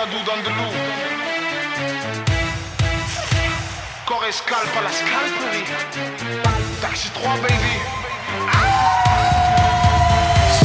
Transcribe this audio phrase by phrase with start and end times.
[0.00, 0.72] De loup.
[4.06, 5.66] Corps et scalp à la scalperie.
[6.80, 7.76] Taxi 3, baby.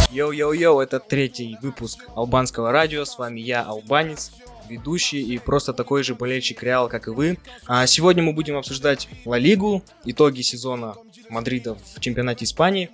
[0.09, 3.03] Йоу-йоу-йоу, это третий выпуск албанского радио.
[3.03, 4.31] С вами я, албанец,
[4.69, 7.37] ведущий и просто такой же болельщик Реал, как и вы.
[7.67, 10.95] А сегодня мы будем обсуждать Ла Лигу, итоги сезона
[11.27, 12.89] Мадрида в чемпионате Испании.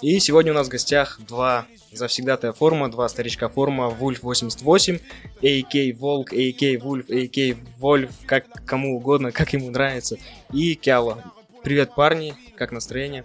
[0.00, 5.00] И сегодня у нас в гостях два завсегдатая форма, два старичка форма, Вульф 88,
[5.42, 10.16] AK Волк, AK Вульф, AK Вольф, как кому угодно, как ему нравится,
[10.52, 11.32] и Кяла.
[11.64, 13.24] Привет, парни, как настроение?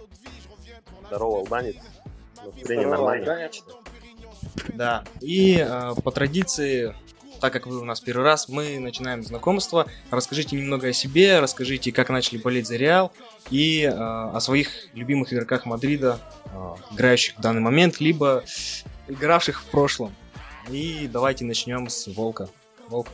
[1.06, 1.76] Здорово, албанец.
[2.44, 3.50] Настроение нормально.
[4.74, 6.94] Да, и э, по традиции,
[7.44, 9.86] так как вы у нас первый раз, мы начинаем знакомство.
[10.10, 13.12] Расскажите немного о себе, расскажите, как начали болеть за Реал
[13.50, 18.44] и э, о своих любимых игроках Мадрида, э, играющих в данный момент, либо
[19.08, 20.14] игравших в прошлом.
[20.70, 22.48] И давайте начнем с Волка.
[22.88, 23.08] Волк.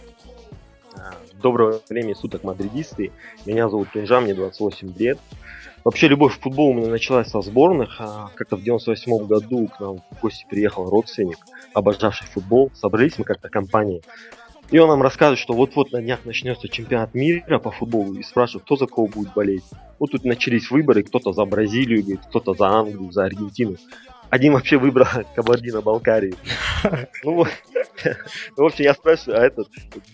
[0.95, 3.11] А, Доброго времени суток, мадридисты.
[3.47, 5.19] Меня зовут Тунжа, мне 28 лет.
[5.85, 7.97] Вообще, любовь к футболу у меня началась со сборных.
[8.01, 11.39] А Как-то в 98 году к нам в гости приехал родственник,
[11.73, 12.71] обожавший футбол.
[12.75, 14.03] Собрались мы как-то компанией.
[14.71, 18.15] И он нам рассказывает, что вот-вот на днях начнется чемпионат мира по футболу.
[18.15, 19.65] И спрашивает, кто за кого будет болеть.
[19.99, 23.77] Вот тут начались выборы, кто-то за Бразилию, кто-то за Англию, за Аргентину.
[24.31, 26.37] Один вообще выбрал Кабардино-Балкарию.
[27.25, 27.45] Ну.
[28.57, 29.69] Ну, в общем, я спрашиваю, а этот,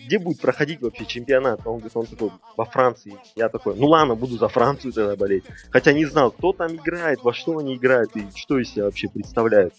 [0.05, 1.61] где будет проходить вообще чемпионат?
[1.65, 3.15] Он говорит, он такой, во Франции.
[3.35, 5.43] Я такой, ну ладно, буду за Францию тогда болеть.
[5.69, 9.07] Хотя не знал, кто там играет, во что они играют и что из себя вообще
[9.07, 9.73] представляют.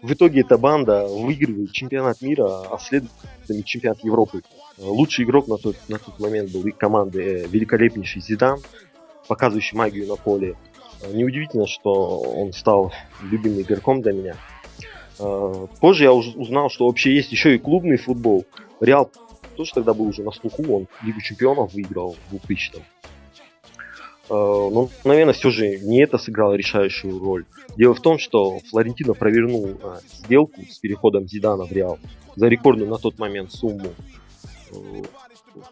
[0.00, 3.12] В итоге эта банда выигрывает чемпионат мира, а следует
[3.64, 4.42] чемпионат Европы.
[4.78, 8.60] Лучший игрок на тот, на тот момент был их команды э, великолепнейший Зидан,
[9.28, 10.56] показывающий магию на поле.
[11.10, 14.36] Неудивительно, что он стал любимым игроком для меня.
[15.18, 18.44] Э, Позже я узнал, что вообще есть еще и клубный футбол.
[18.80, 19.10] Реал
[19.56, 22.82] тоже тогда был уже на слуху, он Лигу Чемпионов выиграл в 2000 -м.
[24.30, 27.44] Э, Но, наверное, все же не это сыграло решающую роль.
[27.76, 31.98] Дело в том, что Флорентино провернул э, сделку с переходом Зидана в Реал
[32.36, 33.88] за рекордную на тот момент сумму.
[34.70, 34.74] Э,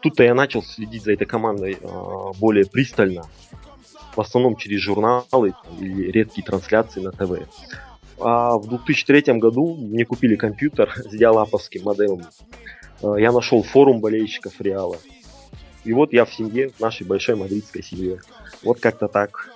[0.01, 1.75] Тут-то я начал следить за этой командой
[2.39, 3.23] более пристально,
[4.15, 7.47] в основном через журналы или редкие трансляции на ТВ.
[8.19, 12.23] А в 2003 году мне купили компьютер с диалаповским модемом.
[13.01, 14.97] Э, Я нашел форум болельщиков Реала.
[15.83, 18.21] И вот я в семье, в нашей большой мадридской семье.
[18.63, 19.49] Вот как-то так.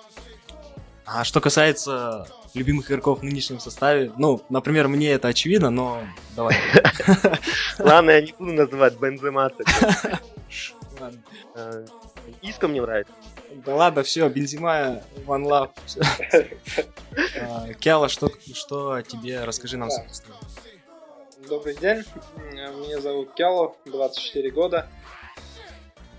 [1.06, 6.00] А что касается любимых игроков в нынешнем составе, ну, например, мне это очевидно, но
[6.36, 6.56] давай.
[7.80, 9.52] Ладно, я не буду называть Бензема.
[11.56, 11.86] Э,
[12.42, 13.12] Иско мне нравится.
[13.64, 15.72] Да ладно, все, Бензима, One Love.
[17.40, 19.90] А, Кяла, что, что тебе расскажи нам.
[21.48, 22.04] Добрый день,
[22.52, 24.90] меня зовут Кяло, 24 года.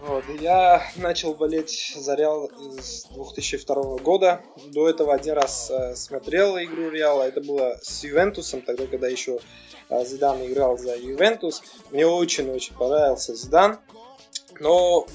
[0.01, 4.41] Вот, я начал болеть за Реал с 2002 года.
[4.69, 9.41] До этого один раз э, смотрел игру Реала, это было с Ювентусом, тогда, когда еще
[9.91, 11.63] э, Зидан играл за Ювентус.
[11.91, 13.79] Мне очень-очень понравился Зидан,
[14.61, 15.07] но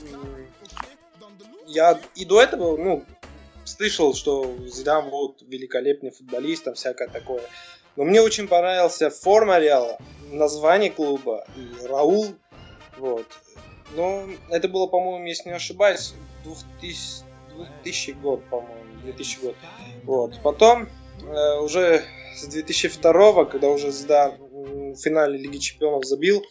[1.73, 3.05] я и до этого, ну,
[3.65, 7.43] слышал, что Зидан вот великолепный футболист, там всякое такое.
[7.95, 9.97] Но мне очень понравился форма Реала,
[10.31, 12.27] название клуба и Раул.
[12.97, 13.25] Вот.
[13.95, 16.13] Но это было, по-моему, если не ошибаюсь,
[16.45, 17.25] 2000,
[17.83, 19.55] 2000 год, по-моему, 2000 год.
[20.03, 20.39] Вот.
[20.41, 20.87] Потом,
[21.21, 22.03] э, уже
[22.35, 24.37] с 2002, когда уже Зидан
[24.93, 26.43] в финале Лиги Чемпионов забил,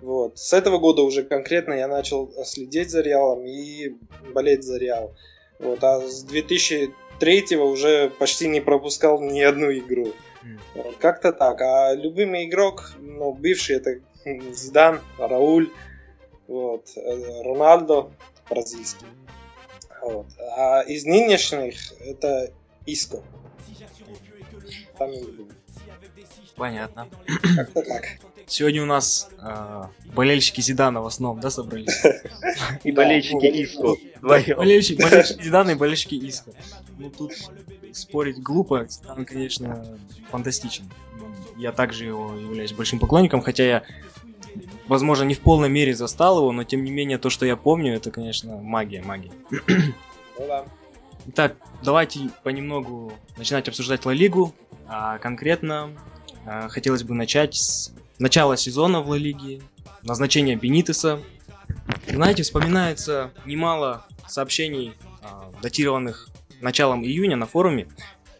[0.00, 0.38] вот.
[0.38, 3.96] С этого года уже конкретно я начал следить за Реалом и
[4.32, 5.14] болеть за Реал.
[5.58, 5.82] Вот.
[5.84, 10.12] А с 2003 уже почти не пропускал ни одну игру.
[10.74, 11.60] Вот, Как-то так.
[11.60, 15.70] А любимый игрок, ну, бывший, это Зидан, Рауль,
[16.46, 16.88] вот,
[17.44, 18.10] Рональдо,
[18.48, 19.06] бразильский.
[20.02, 20.26] Вот.
[20.56, 22.52] А из нынешних это
[22.86, 23.22] Иско.
[24.98, 25.54] Любимый.
[26.56, 27.08] Понятно.
[27.56, 28.04] Как-то так.
[28.46, 32.02] Сегодня у нас а, болельщики Зидана в основном, да, собрались?
[32.84, 33.68] И болельщики.
[34.20, 36.50] Болельщики, болельщики Зидана и болельщики Иска.
[36.98, 37.32] Ну, тут
[37.92, 38.86] спорить глупо.
[38.88, 39.98] Зидан, конечно,
[40.30, 40.90] фантастичен.
[41.56, 43.82] Я также его являюсь большим поклонником, хотя я,
[44.88, 47.94] возможно, не в полной мере застал его, но тем не менее, то, что я помню,
[47.94, 49.30] это, конечно, магия, магия.
[49.50, 50.64] Ну да.
[51.26, 54.54] Итак, давайте понемногу начинать обсуждать Ла Лигу.
[54.86, 55.90] А конкретно
[56.46, 59.60] а, хотелось бы начать с начала сезона в Ла Лиге,
[60.02, 61.20] назначения Бенитеса.
[62.08, 66.28] Знаете, вспоминается немало сообщений, а, датированных
[66.60, 67.88] началом июня на форуме,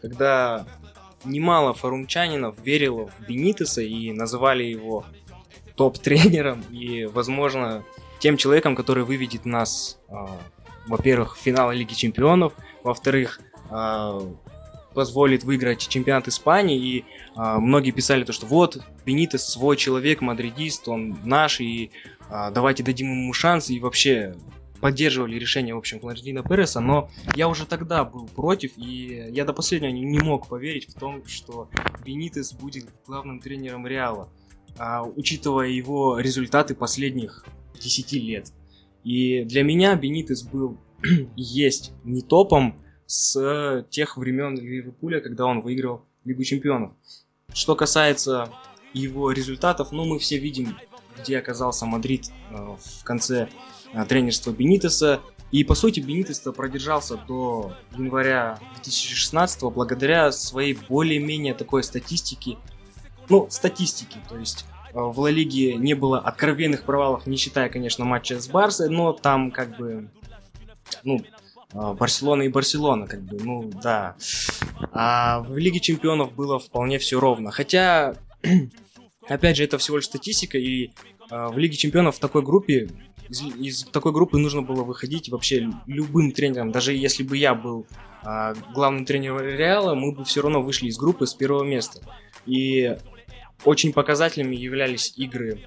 [0.01, 0.65] когда
[1.23, 5.05] немало форумчанинов верило в Бенитеса и называли его
[5.75, 7.83] топ-тренером и, возможно,
[8.19, 10.13] тем человеком, который выведет нас, э,
[10.87, 13.39] во-первых, в финал Лиги Чемпионов, во-вторых,
[13.69, 14.19] э,
[14.93, 16.77] позволит выиграть чемпионат Испании.
[16.77, 16.99] И
[17.35, 21.91] э, многие писали то, что вот, Бенитес свой человек, мадридист, он наш, и
[22.29, 23.69] э, давайте дадим ему шанс.
[23.69, 24.35] И вообще
[24.81, 29.53] поддерживали решение, в общем, Флорентина Переса, но я уже тогда был против, и я до
[29.53, 31.69] последнего не, мог поверить в том, что
[32.03, 34.29] Бенитес будет главным тренером Реала,
[34.77, 37.45] а, учитывая его результаты последних
[37.79, 38.51] 10 лет.
[39.03, 40.77] И для меня Бенитес был
[41.35, 46.93] есть не топом с тех времен Ливерпуля, когда он выиграл Лигу Чемпионов.
[47.53, 48.49] Что касается
[48.93, 50.77] его результатов, ну мы все видим,
[51.19, 53.49] где оказался Мадрид э, в конце
[53.93, 55.21] Э, тренерства Бенитеса.
[55.51, 62.57] И, по сути, Бенитес продержался до января 2016 благодаря своей более-менее такой статистике.
[63.27, 68.05] Ну, статистики, то есть э, в Ла Лиге не было откровенных провалов, не считая, конечно,
[68.05, 70.09] матча с Барсой, но там как бы,
[71.03, 71.21] ну,
[71.73, 74.15] э, Барселона и Барселона, как бы, ну, да.
[74.91, 77.51] А в Лиге Чемпионов было вполне все ровно.
[77.51, 78.15] Хотя,
[79.27, 80.91] опять же, это всего лишь статистика, и
[81.29, 82.89] в Лиге Чемпионов в такой группе
[83.31, 86.71] из, из такой группы нужно было выходить вообще любым тренером.
[86.71, 87.87] Даже если бы я был
[88.23, 92.01] а, главным тренером Реала, мы бы все равно вышли из группы с первого места.
[92.45, 92.97] И
[93.63, 95.61] очень показательными являлись игры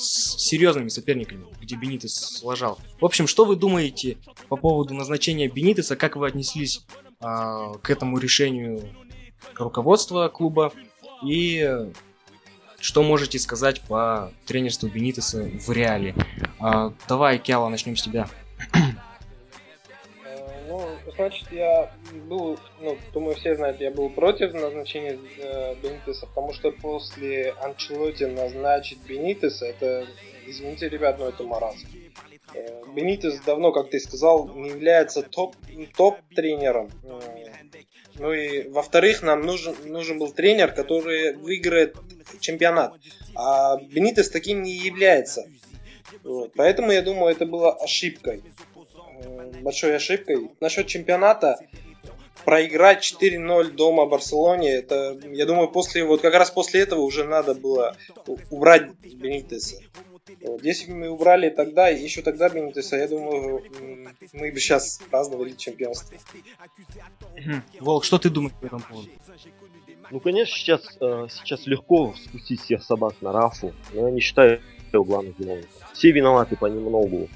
[0.00, 2.78] с серьезными соперниками, где Бенитес сложал.
[3.00, 4.18] В общем, что вы думаете
[4.48, 5.96] по поводу назначения Бенитеса?
[5.96, 6.84] Как вы отнеслись
[7.20, 8.82] а, к этому решению
[9.56, 10.72] руководства клуба?
[11.24, 11.86] И
[12.80, 16.14] что можете сказать по тренерству Бенитеса в Реале?
[16.58, 18.28] А, давай, Кяла, начнем с тебя.
[21.20, 21.92] Значит, я
[22.30, 28.24] был, ну, думаю, все знают, я был против назначения э, Бенитеса, потому что после Анчелоти
[28.24, 30.06] назначить Бенитеса, это,
[30.46, 31.86] извините, ребят, но это маразм.
[32.54, 35.56] Э, Бенитес давно, как ты сказал, не является топ,
[35.94, 36.88] топ-тренером.
[37.04, 37.20] Э,
[38.14, 41.96] ну и, во-вторых, нам нужен, нужен был тренер, который выиграет
[42.40, 42.94] чемпионат.
[43.34, 45.44] А Бенитес таким не является.
[46.22, 46.52] Вот.
[46.56, 48.42] Поэтому, я думаю, это было ошибкой.
[49.62, 50.50] Большой ошибкой.
[50.60, 51.58] Насчет чемпионата,
[52.44, 57.54] проиграть 4-0 дома Барселоне, это, я думаю, после, вот как раз после этого уже надо
[57.54, 57.96] было
[58.50, 59.76] убрать Бенитеса.
[60.42, 60.62] Вот.
[60.62, 63.64] Если бы мы убрали тогда, еще тогда Бенитеса, я думаю,
[64.32, 66.16] мы бы сейчас праздновали чемпионство.
[67.80, 69.10] Волк, что ты думаешь по этому поводу?
[70.10, 74.60] Ну, конечно, сейчас, э, сейчас легко спустить всех собак на Рафу, но я не считаю
[74.92, 75.70] его главным виновником.
[75.94, 77.28] Все виноваты понемногу.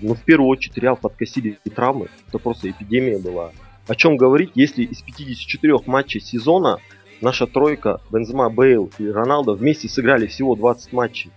[0.00, 2.08] Э, ну, в первую очередь, Реал подкосили и травмы.
[2.28, 3.52] Это просто эпидемия была.
[3.86, 6.78] О чем говорить, если из 54 матчей сезона
[7.20, 11.30] наша тройка, Бензема, Бейл и Роналдо вместе сыграли всего 20 матчей.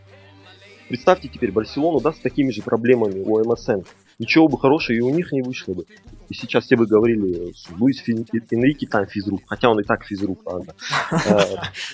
[0.90, 3.84] Представьте теперь Барселону, да, с такими же проблемами у МСН.
[4.20, 5.86] Ничего бы хорошего и у них не вышло бы.
[6.28, 8.04] И сейчас все вы говорили, Луис
[8.52, 10.74] Энрике там физрук, хотя он и так физрук, ладно.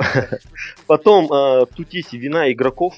[0.01, 0.39] Э,
[0.87, 2.95] потом, э, тут есть и вина игроков,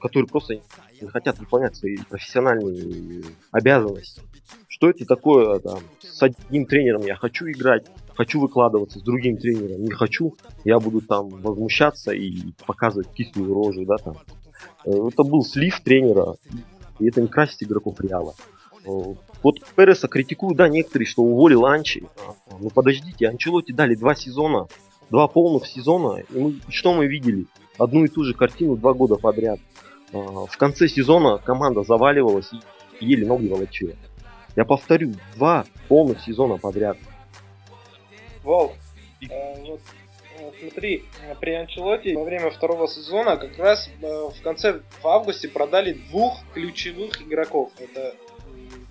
[0.00, 0.60] которые просто
[1.02, 4.22] не хотят выполнять свои профессиональные обязанности.
[4.68, 9.82] Что это такое, там, с одним тренером я хочу играть, хочу выкладываться, с другим тренером
[9.82, 10.34] не хочу,
[10.64, 14.16] я буду там возмущаться и показывать кислую рожу, да, там.
[14.84, 16.36] Э, это был слив тренера,
[16.98, 18.34] и это не красит игроков Реала.
[18.84, 18.88] Э,
[19.42, 22.04] вот Переса критикуют, да, некоторые, что уволил Анчи.
[22.60, 24.66] Ну подождите, Анчелоти дали два сезона,
[25.10, 27.46] два полных сезона, и мы, что мы видели?
[27.78, 29.58] Одну и ту же картину два года подряд.
[30.12, 33.94] Э, в конце сезона команда заваливалась и еле ноги волочила.
[34.54, 36.98] Я повторю, два полных сезона подряд.
[36.98, 37.08] Э,
[38.42, 38.72] вот,
[39.30, 39.76] э,
[40.60, 41.04] смотри,
[41.40, 46.42] при Анчелоте во время второго сезона как раз э, в конце, в августе продали двух
[46.52, 47.70] ключевых игроков.
[47.78, 48.14] Это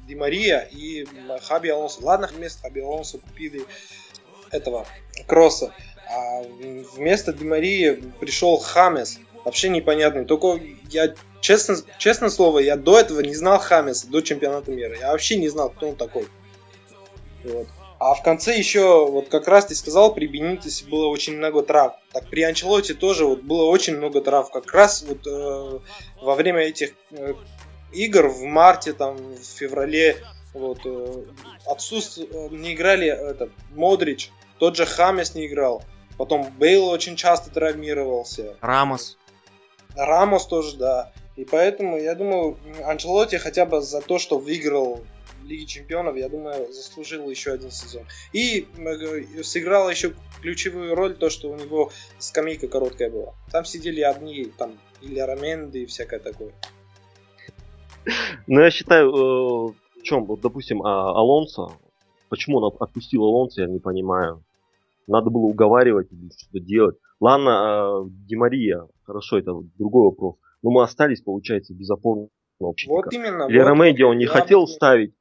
[0.08, 1.06] Ди Мария и
[1.44, 2.04] Хаби Алонсо.
[2.04, 3.62] Ладно, вместо Хаби Алонсо купили
[4.50, 4.88] этого
[5.28, 5.74] Кросса.
[6.10, 6.42] А
[6.96, 9.20] вместо Ди Марии пришел Хамес.
[9.44, 10.26] Вообще непонятный.
[10.26, 14.98] Только я, честно, честно слово, я до этого не знал Хамеса, до чемпионата мира.
[14.98, 16.28] Я вообще не знал, кто он такой.
[17.44, 17.68] Вот.
[17.98, 21.98] А в конце еще, вот как раз ты сказал, при Бенитесе было очень много трав.
[22.12, 24.50] Так при Анчелоте тоже вот было очень много трав.
[24.52, 25.80] Как раз вот э,
[26.20, 27.36] во время этих э,
[27.92, 30.18] игр в марте, там, в феврале,
[30.54, 31.24] вот, э,
[31.68, 35.84] отсутствие, э, не играли этот, Модрич, тот же Хамес не играл.
[36.18, 38.56] Потом Бейл очень часто травмировался.
[38.62, 39.18] Рамос.
[39.96, 41.12] Рамос тоже, да.
[41.36, 45.02] И поэтому, я думаю, Анчелоти хотя бы за то, что выиграл
[45.44, 48.04] Лиги Чемпионов, я думаю, заслужил еще один сезон.
[48.34, 53.34] И э, сыграл еще ключевую роль то, что у него скамейка короткая была.
[53.52, 56.52] Там сидели одни, там, или Раменды и всякое такое.
[58.48, 61.70] Ну, я считаю, э, в чем, вот, допустим, а, Алонсо,
[62.30, 64.44] почему он отпустил Алонсо, я не понимаю.
[65.08, 66.98] Надо было уговаривать или что-то делать.
[67.20, 70.36] Ладно, Демария, хорошо, это другой вопрос.
[70.64, 72.30] Но мы остались, получается, без опорного
[72.62, 72.94] общего.
[72.94, 73.48] Вот именно.
[73.50, 75.14] Или вот, он не я хотел ставить,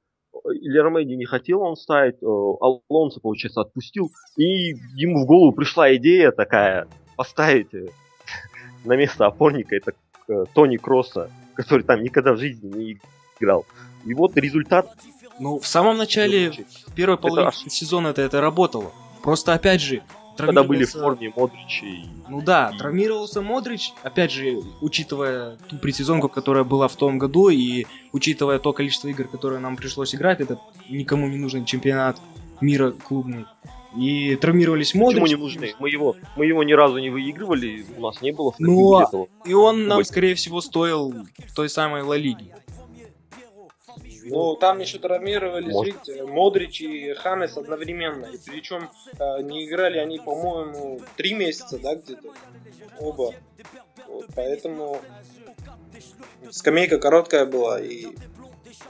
[0.48, 5.94] или Ромейди не хотел он ставить, э, Алонсо, получается, отпустил, и ему в голову пришла
[5.96, 7.88] идея такая, поставить э,
[8.84, 9.92] на место опорника это
[10.28, 12.98] э, Тони Кросса, который там никогда в жизни не
[13.40, 13.66] играл.
[14.04, 14.94] И вот результат.
[15.40, 16.52] Ну, в самом начале,
[16.86, 17.70] в первой половине это...
[17.70, 18.92] сезона это, это работало.
[19.22, 20.02] Просто, опять же,
[20.46, 22.04] когда были в форме Модрич и...
[22.28, 22.78] Ну да, и...
[22.78, 28.72] травмировался Модрич, опять же, учитывая ту предсезонку, которая была в том году, и учитывая то
[28.72, 32.18] количество игр, которые нам пришлось играть, это никому не нужный чемпионат
[32.60, 33.46] мира клубный.
[33.96, 35.22] И травмировались Модрич.
[35.22, 35.74] Почему не нужны?
[35.80, 39.28] Мы его, мы его ни разу не выигрывали, у нас не было в Ну, этого.
[39.44, 41.12] и он нам, скорее всего, стоил
[41.56, 42.54] той самой Ла Лиги.
[44.30, 46.06] Ну, там еще травмировались, Может.
[46.06, 48.26] видите, Модрич и Ханес одновременно.
[48.26, 52.32] И причем э, не играли они, по-моему, три месяца, да, где-то.
[52.98, 53.34] Оба.
[54.06, 55.00] Вот, поэтому
[56.50, 58.06] скамейка короткая была, и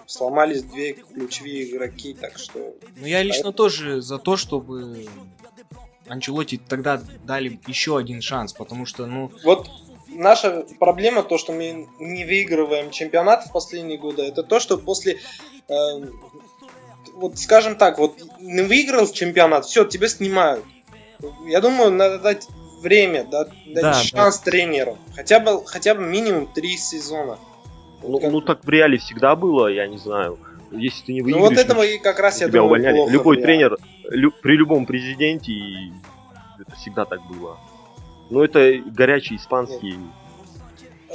[0.06, 2.74] сломались две ключевые игроки, так что...
[2.96, 3.52] Ну, я лично поэтому...
[3.52, 5.06] тоже за то, чтобы
[6.06, 9.30] Анчелоти тогда дали еще один шанс, потому что, ну...
[9.44, 9.68] Вот
[10.20, 15.18] наша проблема, то, что мы не выигрываем чемпионат в последние годы, это то, что после,
[15.68, 15.74] э,
[17.14, 20.64] вот скажем так, вот не выиграл чемпионат, все, тебя снимают.
[21.46, 22.46] Я думаю, надо дать
[22.80, 24.50] время, да, дать да, шанс да.
[24.50, 24.98] тренеру.
[25.14, 27.38] Хотя бы, хотя бы минимум три сезона.
[28.02, 28.30] Ну, как...
[28.30, 30.38] ну так в реале всегда было, я не знаю.
[30.70, 32.96] Если ты не выиграешь, ну вот этого и как раз я тебя думаю, увольняли.
[32.96, 33.76] Плохо, Любой тренер
[34.08, 35.52] лю, при любом президенте
[36.58, 37.58] это всегда так было.
[38.30, 39.98] Ну, это горячий испанский.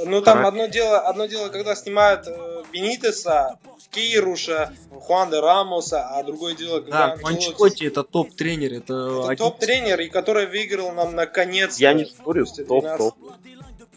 [0.04, 3.58] Ну, там одно дело, одно дело, когда снимают э, Бенитеса,
[3.90, 7.16] Кируша, Хуан де Рамоса, а другое дело, когда...
[7.16, 8.92] Да, Анчелотти это топ-тренер, это...
[8.92, 9.46] это один...
[9.46, 13.14] топ-тренер, и который выиграл нам наконец Я не спорю, топ-топ.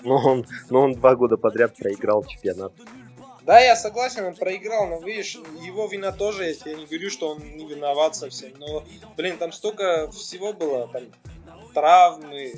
[0.03, 2.71] Но он, но он два года подряд проиграл чемпионат.
[3.45, 6.65] Да, я согласен, он проиграл, но видишь, его вина тоже есть.
[6.65, 8.51] Я не говорю, что он не виноват совсем.
[8.57, 8.83] Но,
[9.17, 11.03] блин, там столько всего было, там
[11.73, 12.53] травмы,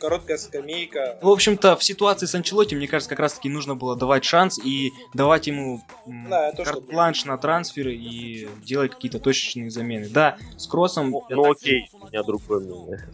[0.00, 1.18] короткая скамейка.
[1.22, 4.92] В общем-то, в ситуации с Анчелоти, мне кажется, как раз-таки нужно было давать шанс и
[5.12, 10.08] давать ему да, карт-планш на трансферы и делать какие-то точечные замены.
[10.08, 11.10] Да, с Кроссом...
[11.10, 13.08] Ну, ну окей, у меня другое мнение.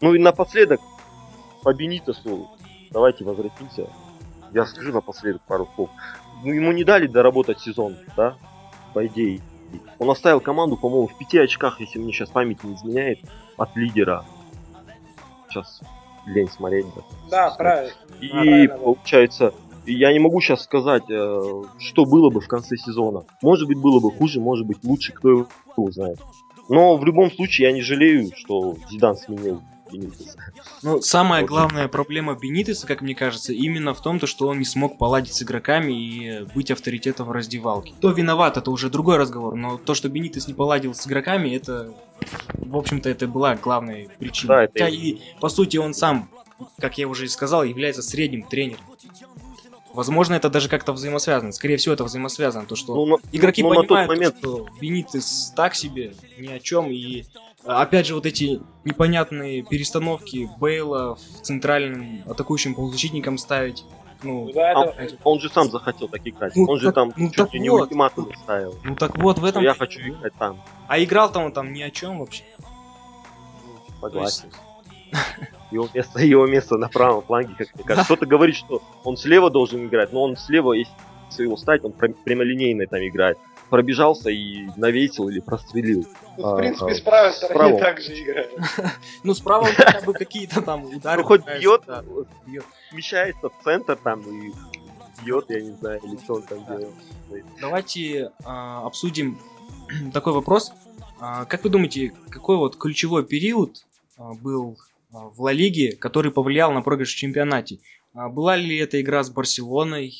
[0.00, 0.80] Ну и напоследок,
[1.62, 2.50] по Бенитосу,
[2.90, 3.88] давайте возвратимся.
[4.52, 5.90] Я скажу напоследок пару слов.
[6.42, 8.36] Ну, ему не дали доработать сезон, да,
[8.94, 9.40] по идее.
[9.98, 13.20] Он оставил команду, по-моему, в пяти очках, если мне сейчас память не изменяет,
[13.56, 14.24] от лидера.
[15.50, 15.80] Сейчас
[16.26, 16.86] лень смотреть.
[17.30, 17.92] Да, да правильно.
[18.20, 19.54] И правильно, получается,
[19.86, 23.24] я не могу сейчас сказать, э, что было бы в конце сезона.
[23.42, 26.18] Может быть, было бы хуже, может быть, лучше, кто его знает.
[26.68, 30.36] Но в любом случае я не жалею, что Зидан сменил Бенитеса.
[30.82, 34.64] Ну, самая главная проблема Бенитеса, как мне кажется, именно в том, то, что он не
[34.64, 37.92] смог поладить с игроками и быть авторитетом в раздевалке.
[37.98, 41.92] Кто виноват, это уже другой разговор, но то, что Бенитес не поладил с игроками, это,
[42.54, 44.48] в общем-то, это была главная причина.
[44.48, 44.72] Да, это...
[44.72, 46.28] Хотя и, по сути, он сам,
[46.78, 48.84] как я уже сказал, является средним тренером.
[49.92, 51.52] Возможно, это даже как-то взаимосвязано.
[51.52, 52.64] Скорее всего, это взаимосвязано.
[52.66, 54.36] То, что ну, игроки ну, понимают, момент...
[54.38, 57.24] что Бенитес так себе, ни о чем, и
[57.64, 63.84] Опять же, вот эти непонятные перестановки Бейла в центральным атакующим полузащитником ставить.
[64.22, 65.16] Ну, да, это...
[65.24, 66.54] он, же сам захотел так играть.
[66.54, 67.82] Ну, он так, же там ну, чуть ли не вот.
[67.82, 68.76] ультиматум ставил.
[68.84, 69.62] Ну так вот, в этом...
[69.62, 70.60] Я хочу играть там.
[70.88, 72.44] А играл-то он там ни о чем вообще.
[74.00, 74.50] Согласен.
[75.70, 78.04] Его место, его место на правом фланге, как мне кажется.
[78.04, 80.92] Кто-то говорит, что он слева должен играть, но он слева, если
[81.38, 83.38] его ставить, он прямолинейно там играет
[83.70, 86.06] пробежался и навесил или прострелил.
[86.36, 88.50] Ну, в принципе, а, с правой стороны так же играет.
[89.24, 91.22] Ну, справа хотя бы какие-то там удары.
[91.22, 91.82] Ну, хоть бьет,
[92.90, 94.52] смещается в центр там и
[95.22, 96.94] бьет, я не знаю, или что он там делает.
[97.60, 99.38] Давайте а, обсудим
[100.12, 100.72] такой вопрос.
[101.20, 103.84] А, как вы думаете, какой вот ключевой период
[104.18, 104.78] был
[105.10, 107.78] в Ла Лиге, который повлиял на проигрыш в чемпионате?
[108.12, 110.12] Была ли это игра с Барселоной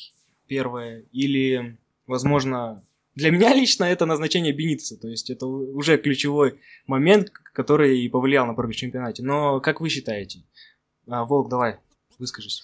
[0.51, 1.77] первая, или,
[2.07, 2.83] возможно,
[3.15, 8.45] для меня лично это назначение Бенитца, то есть это уже ключевой момент, который и повлиял
[8.45, 9.23] на проигрыш в чемпионате.
[9.23, 10.43] Но как вы считаете?
[11.07, 11.77] А, Волк, давай,
[12.19, 12.63] выскажись.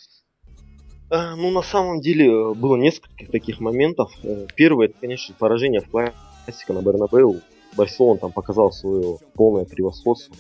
[1.10, 4.12] Э, ну, на самом деле, э, было несколько таких моментов.
[4.24, 7.42] Э, Первый, это, конечно, поражение в классика на Бернабеу.
[7.76, 10.36] Барселона там показал свое полное превосходство.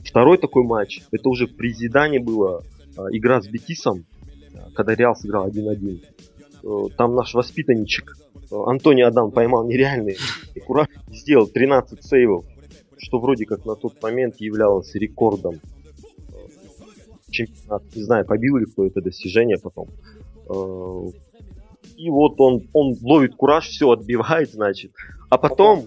[0.00, 2.64] Второй такой матч, это уже при Зидане было
[3.12, 4.04] игра с Бетисом,
[4.74, 6.04] когда Реал сыграл 1-1.
[6.62, 8.16] Э, Там наш воспитанничек
[8.50, 10.16] э, Антони Адам поймал нереальный
[10.66, 12.44] кураж, сделал 13 сейвов,
[12.98, 16.32] что вроде как на тот момент являлось рекордом э,
[17.30, 17.84] чемпионата.
[17.94, 19.88] Не знаю, побил ли кто это достижение потом.
[21.96, 24.92] И вот он, он ловит кураж, все отбивает, значит.
[25.28, 25.86] А потом,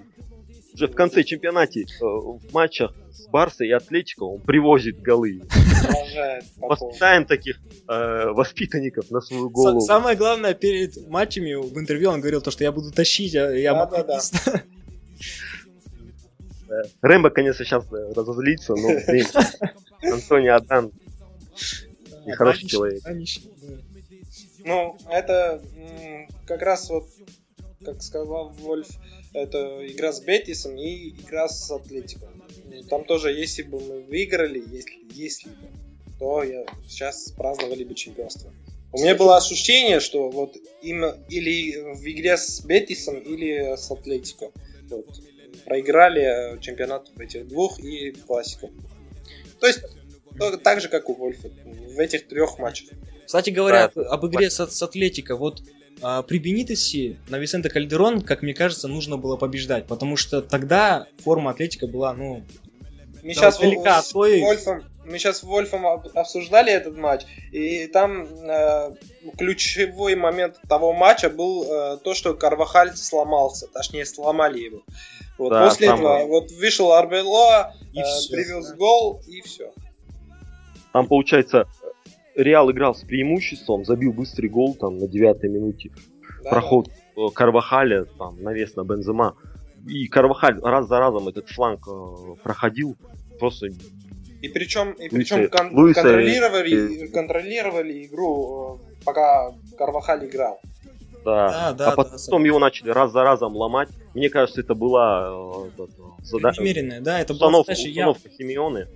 [0.74, 5.42] уже в конце чемпионата, э, в матчах с Барсой и Атлетико он привозит голы.
[5.84, 6.88] Продолжает по полной.
[6.88, 9.82] Воспитаем таких э, воспитанников на свою голову.
[9.82, 13.74] Самое главное, перед матчами в интервью он говорил то, что я буду тащить, а я
[13.74, 14.16] Да-да-да.
[14.16, 14.64] мадридист.
[17.02, 19.28] Рэмбо, конечно, сейчас разозлится, но, блин,
[20.02, 20.92] Антони Адан
[22.26, 23.02] Нехороший человек.
[23.04, 23.12] Да.
[24.66, 25.62] Ну, это
[26.48, 27.06] как раз вот,
[27.84, 28.88] как сказал Вольф,
[29.34, 32.28] это игра с Бетисом и игра с Атлетико.
[32.90, 35.56] Там тоже, если бы мы выиграли, если, если бы,
[36.20, 38.52] то я сейчас праздновали бы чемпионство.
[38.92, 44.52] У меня было ощущение, что вот им или в игре с Бетисом, или с Атлетико.
[44.90, 45.08] Вот,
[45.66, 48.72] проиграли чемпионат в этих двух и классику.
[49.60, 49.80] То есть,
[50.38, 52.90] то- так же, как у Вольфа, в этих трех матчах.
[53.26, 55.64] Кстати говоря, Да, об игре с, с Атлетико, вот
[56.02, 61.52] при Бенитесе на Висенте Кальдерон, как мне кажется, нужно было побеждать, потому что тогда форма
[61.52, 62.44] Атлетика была, ну,
[63.24, 67.22] Мы Да, сейчас далека от той- Вольфом, мы сейчас с Вольфом об- обсуждали этот матч,
[67.54, 68.96] и там э,
[69.38, 74.82] ключевой момент того матча был э, то, что Карвахаль сломался, точнее сломали его.
[75.38, 78.34] Вот Да, после там, этого вот вышел Арбелоа, и э, всё.
[78.34, 79.72] привез гол и все.
[80.92, 81.66] Там, получается,
[82.36, 85.92] Реал играл с преимуществом, забил быстрый гол там на девятой минуте.
[86.50, 89.36] Проход э, Карвахаля, там, навес на Бензема.
[89.88, 92.96] И Карвахаль раз за разом этот фланг э, проходил.
[93.40, 93.68] Просто
[94.42, 100.60] И причем, и Луиса- причем кон- Луиса- контролировали, контролировали игру, э, пока Карвахаль играл.
[101.24, 101.50] да.
[101.50, 102.46] Да, да, а да, потом согласен.
[102.46, 103.90] его начали раз за разом ломать.
[104.14, 108.30] Мне кажется, это была э, этот, э, зада- преднамеренная, да, это была установка, задача установка
[108.38, 108.88] Симеоне.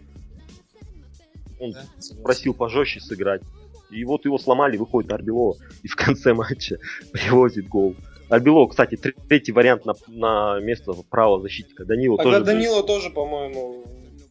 [1.60, 1.86] Он Да,
[2.24, 3.42] просил пожестче сыграть.
[3.90, 6.78] И вот его сломали, выходит Арбело и в конце матча
[7.12, 7.96] привозит гол.
[8.30, 11.86] Арбело, кстати, тр- третий вариант на, на место правого защитника.
[11.86, 12.40] Данило Тогда тоже.
[12.42, 12.46] был.
[12.46, 13.86] Данило тоже, по-моему,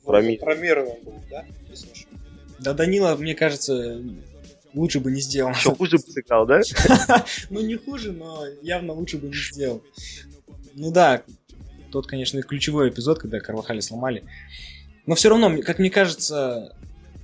[0.05, 1.45] Проми- промирован был, да?
[2.59, 4.03] Да, Данила, мне кажется,
[4.75, 5.53] лучше бы не сделал.
[5.53, 6.61] Еще хуже бы сыграл, да?
[7.51, 9.83] Ну, не хуже, но явно лучше бы не сделал.
[10.75, 11.23] Ну да,
[11.91, 14.25] тот, конечно, ключевой эпизод, когда Карвахали сломали.
[15.07, 16.77] Но все равно, как мне кажется,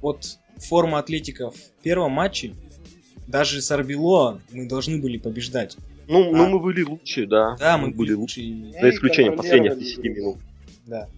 [0.03, 2.55] вот форма атлетика в первом матче,
[3.27, 5.77] даже с Арбело мы должны были побеждать.
[6.09, 6.49] Ну, ну А.
[6.49, 7.57] мы были лучше, да.
[7.59, 8.41] Да, мы были лучше.
[8.43, 10.15] и- За исключением последних контролировали 10 игру.
[10.35, 10.39] минут.
[10.87, 11.09] Да.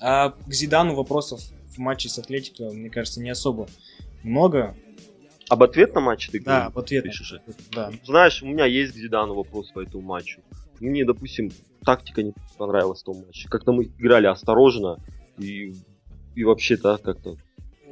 [0.00, 1.40] А к Зидану вопросов
[1.74, 3.68] в матче с Атлетико, мне кажется, не особо
[4.22, 4.76] много.
[5.48, 6.74] Об ответном матче ты Да, говоришь?
[6.74, 7.04] в ответ.
[7.04, 7.34] пишешь?
[7.74, 7.90] Да.
[8.04, 10.40] Знаешь, у меня есть к Зидану вопрос по этому матчу.
[10.78, 11.50] Мне, допустим,
[11.84, 13.48] тактика не понравилась в том матче.
[13.48, 14.98] Как-то мы играли осторожно
[15.38, 15.74] и,
[16.34, 17.36] и вообще-то как-то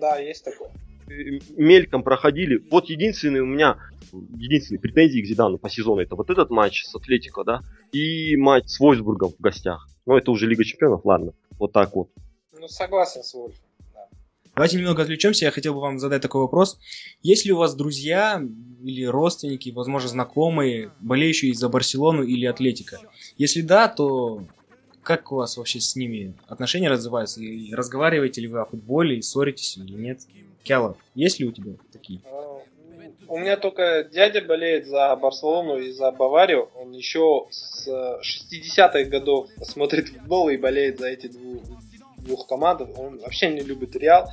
[0.01, 0.71] Да, есть такое.
[1.09, 2.63] э, мельком проходили.
[2.71, 3.79] Вот единственный у меня,
[4.13, 8.69] единственные претензии к Зидану по сезону, это вот этот матч с Атлетико, да, и матч
[8.69, 9.89] с Вольсбургом в гостях.
[10.07, 11.33] Ну, это уже Лига Чемпионов, ладно.
[11.59, 12.09] Вот так вот.
[12.59, 13.61] Ну, согласен с Вольфом.
[14.55, 15.45] Давайте немного отвлечемся.
[15.45, 16.81] Я хотел бы вам задать такой вопрос.
[17.23, 18.43] Есть ли у вас друзья
[18.83, 22.99] или родственники, возможно, знакомые, болеющие за Барселону или Атлетика?
[23.37, 24.43] Если да, то
[25.09, 27.41] как у вас вообще с ними отношения развиваются?
[27.41, 30.21] И разговариваете ли вы о футболе, и ссоритесь или нет?
[30.65, 32.21] Кяла, есть ли у тебя такие?
[32.27, 32.61] А,
[33.27, 36.69] У меня только дядя болеет за Барселону и за Баварию.
[36.75, 41.63] Он еще с э, 60-х годов смотрит футбол и болеет за эти дву-
[42.19, 42.83] двух команд.
[42.83, 44.31] Он вообще не любит Реал.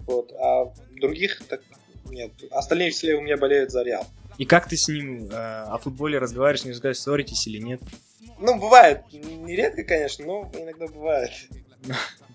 [0.00, 0.30] Вот.
[0.32, 1.62] А других так
[2.10, 2.32] нет.
[2.50, 4.04] Остальные все у меня болеют за Реал.
[4.36, 7.80] И как ты с ним э, о футболе разговариваешь, не разговариваешь, ссоритесь или нет?
[8.40, 9.02] Ну, бывает.
[9.12, 11.30] Нередко, конечно, но иногда бывает.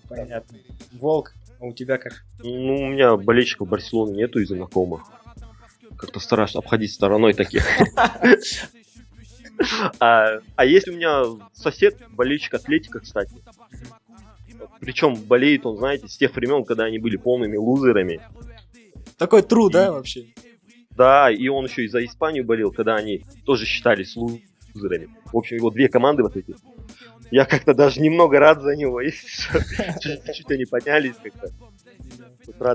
[0.08, 0.58] Понятно.
[0.92, 2.24] Волк, а у тебя как?
[2.42, 5.02] Ну, у меня болельщиков Барселоны нету из знакомых.
[5.96, 7.66] Как-то стараюсь обходить стороной таких.
[10.00, 13.36] А, а есть у меня сосед, болельщик Атлетика, кстати.
[14.80, 18.20] Причем болеет он, знаете, с тех времен, когда они были полными лузерами.
[19.16, 20.26] Такой тру, да, вообще?
[20.90, 24.48] Да, и он еще и за Испанию болел, когда они тоже считались лузерами.
[24.74, 26.54] В общем, его две команды вот эти.
[27.30, 29.02] Я как-то даже немного рад за него.
[30.00, 31.50] Чуть-чуть они поднялись как-то.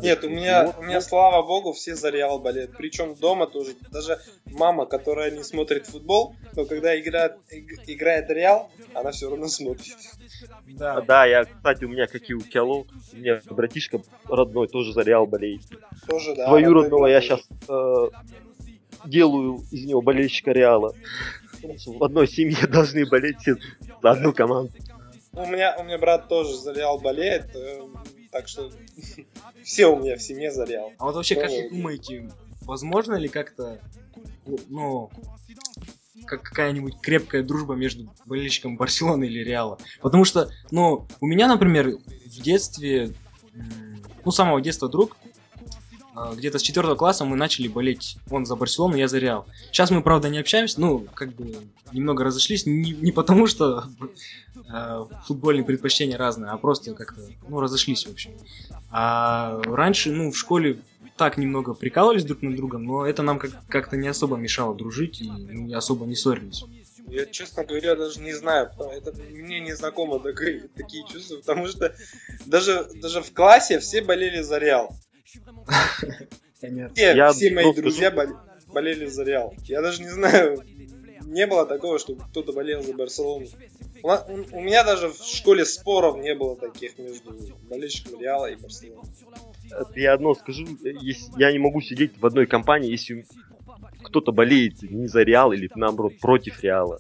[0.02, 2.72] Нет, у меня, у меня, слава богу, все за Реал болеют.
[2.78, 3.76] Причем дома тоже.
[3.92, 7.38] Даже мама, которая не смотрит футбол, но когда играет,
[7.86, 9.96] играет Реал, она все равно смотрит.
[10.68, 11.02] Да.
[11.02, 15.28] да, я, кстати, у меня какие у Киалу, у меня братишка родной тоже за Реал
[15.28, 15.62] болеет.
[16.08, 16.48] Тоже, да.
[16.48, 18.10] Твою родного я сейчас э,
[19.06, 20.94] делаю из него болельщика Реала.
[21.62, 23.56] В одной семье должны болеть все
[24.02, 24.72] за одну команду.
[25.34, 27.82] У меня, у меня брат тоже за Реал болеет, э,
[28.32, 28.72] так что
[29.64, 30.92] все у меня в семье за Реал.
[30.98, 32.30] А вот вообще, как вы думаете,
[32.62, 33.80] возможно ли как-то,
[34.68, 35.10] ну,
[36.26, 39.78] как какая-нибудь крепкая дружба между болельщиком Барселоны или Реала?
[40.02, 43.14] Потому что, ну, у меня, например, в детстве,
[44.26, 45.18] ну, с самого детства друг,
[46.36, 48.18] где-то с четвертого класса мы начали болеть.
[48.30, 49.46] Он за Барселону, я за Реал.
[49.72, 51.56] Сейчас мы, правда, не общаемся, ну, как бы
[51.92, 53.86] немного разошлись, не, не потому что
[54.74, 58.32] э, футбольные предпочтения разные, а просто как-то, ну, разошлись, в общем.
[58.92, 60.80] А раньше, ну, в школе
[61.18, 65.22] так немного прикалывались друг над другом, но это нам как- как-то не особо мешало дружить
[65.22, 66.64] и ну, особо не ссорились.
[67.08, 71.94] Я, честно говоря, даже не знаю, это мне не знакомо такие, такие чувства, потому что
[72.46, 74.96] даже, даже в классе все болели за Реал.
[76.94, 78.12] Все, я все мои друзья
[78.68, 79.54] болели за Реал.
[79.64, 80.62] Я даже не знаю,
[81.26, 83.48] не было такого, чтобы кто-то болел за Барселону.
[84.04, 87.36] У меня даже в школе споров не было таких между
[87.70, 89.08] болельщиком Реала и Барселоны.
[89.96, 90.66] Я одно скажу,
[91.38, 93.26] я не могу сидеть в одной компании, если
[94.04, 97.00] кто-то болеет не за Реал или наоборот против Реала.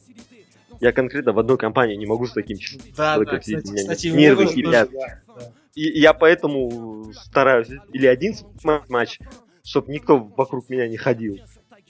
[0.80, 4.08] Я конкретно в одной компании не могу с таким человеком да, да, кстати, меня кстати,
[4.08, 4.89] нервы кипят.
[4.92, 5.52] Да, да.
[5.76, 8.36] И я поэтому стараюсь или один
[8.88, 9.20] матч,
[9.63, 11.39] чтобы никто вокруг меня не ходил,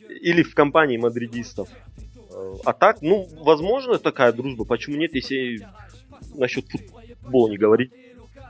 [0.10, 1.69] или в компании мадридистов.
[2.32, 4.65] Э, а так, ну, возможно, такая дружба.
[4.65, 5.67] Почему нет, если
[6.36, 7.91] насчет футбола не говорить?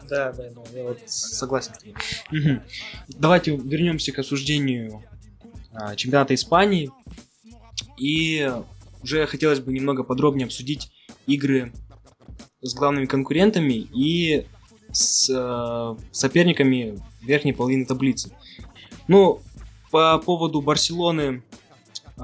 [0.09, 1.73] Да, да, да, я вот согласен.
[2.31, 2.61] Угу.
[3.09, 5.03] Давайте вернемся к осуждению
[5.73, 6.91] а, чемпионата Испании.
[7.97, 8.51] И
[9.01, 10.91] уже хотелось бы немного подробнее обсудить
[11.27, 11.71] игры
[12.61, 14.45] с главными конкурентами и
[14.91, 18.31] с э, соперниками верхней половины таблицы.
[19.07, 19.41] Ну,
[19.91, 21.43] по поводу Барселоны
[22.17, 22.21] э,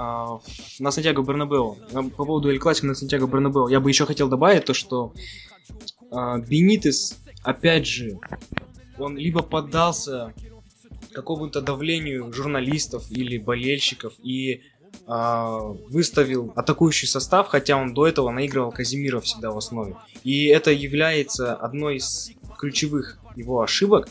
[0.79, 4.65] на Сантьяго Бернабео, по поводу Эль Классика на Сантьяго Бернабео, я бы еще хотел добавить
[4.65, 5.13] то, что
[6.11, 8.19] э, Бенитес, опять же,
[8.97, 10.33] он либо поддался
[11.13, 14.61] какому-то давлению журналистов или болельщиков и
[15.07, 19.95] выставил атакующий состав, хотя он до этого наигрывал Казимира всегда в основе.
[20.23, 24.09] И это является одной из ключевых его ошибок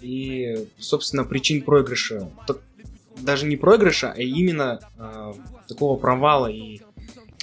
[0.00, 2.28] и, собственно, причин проигрыша.
[3.18, 5.32] Даже не проигрыша, а именно э,
[5.68, 6.80] такого провала и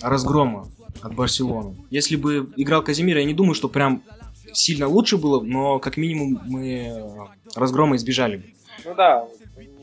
[0.01, 0.67] разгрома
[1.01, 1.75] от Барселоны.
[1.89, 4.03] Если бы играл Казимир, я не думаю, что прям
[4.53, 8.43] сильно лучше было, но как минимум мы разгрома избежали бы.
[8.85, 9.27] Ну да,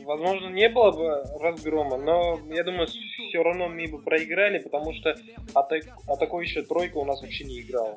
[0.09, 5.15] возможно, не было бы разгрома, но я думаю, все равно мы бы проиграли, потому что
[5.53, 5.83] атак...
[6.07, 7.95] атакующая тройка у нас вообще не играла.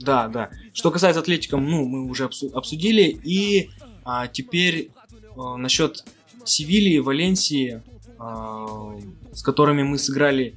[0.00, 0.50] Да, да.
[0.72, 3.02] Что касается Атлетика, ну, мы уже обсудили.
[3.22, 3.70] И
[4.04, 4.90] а, теперь
[5.36, 6.04] а, насчет
[6.44, 7.80] Севильи, Валенсии,
[8.18, 8.98] а,
[9.32, 10.56] с которыми мы сыграли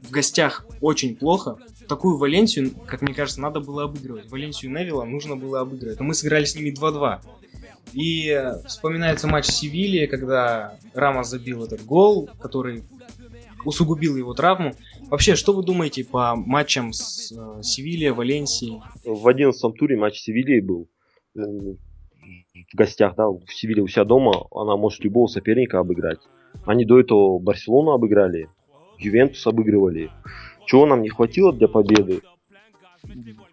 [0.00, 1.58] в гостях очень плохо.
[1.88, 4.30] Такую Валенсию, как мне кажется, надо было обыгрывать.
[4.30, 5.98] Валенсию Невилла нужно было обыгрывать.
[5.98, 7.20] Но мы сыграли с ними 2-2.
[7.92, 12.84] И вспоминается матч Севильи, когда Рамос забил этот гол, который
[13.64, 14.74] усугубил его травму.
[15.08, 18.80] Вообще, что вы думаете по матчам с э, Севильей, Валенсией?
[19.04, 20.88] В одиннадцатом туре матч Севильи был
[21.36, 26.20] э, в гостях, да, в Севилье у себя дома, она может любого соперника обыграть.
[26.64, 28.48] Они до этого Барселону обыграли,
[28.98, 30.10] Ювентус обыгрывали.
[30.66, 32.20] Чего нам не хватило для победы?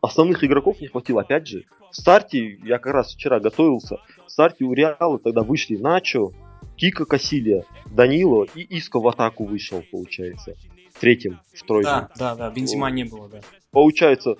[0.07, 1.65] Основных игроков не хватило, опять же.
[1.91, 6.29] В старте, я как раз вчера готовился, в старте у Реала тогда вышли Начо,
[6.77, 10.55] Кика Касилия, Данило и Иско в атаку вышел, получается.
[11.01, 11.89] Третьим в тройке.
[11.89, 13.41] Да, да, да, Бензима не было, да.
[13.71, 14.37] Получается,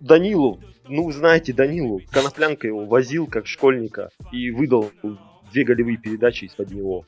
[0.00, 4.90] Данилу, ну, знаете Данилу, Коноплянка его возил как школьника и выдал
[5.50, 7.06] две голевые передачи из-под него.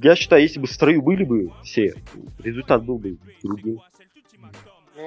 [0.00, 1.94] Я считаю, если бы в строю были бы все,
[2.38, 3.80] результат был бы другим.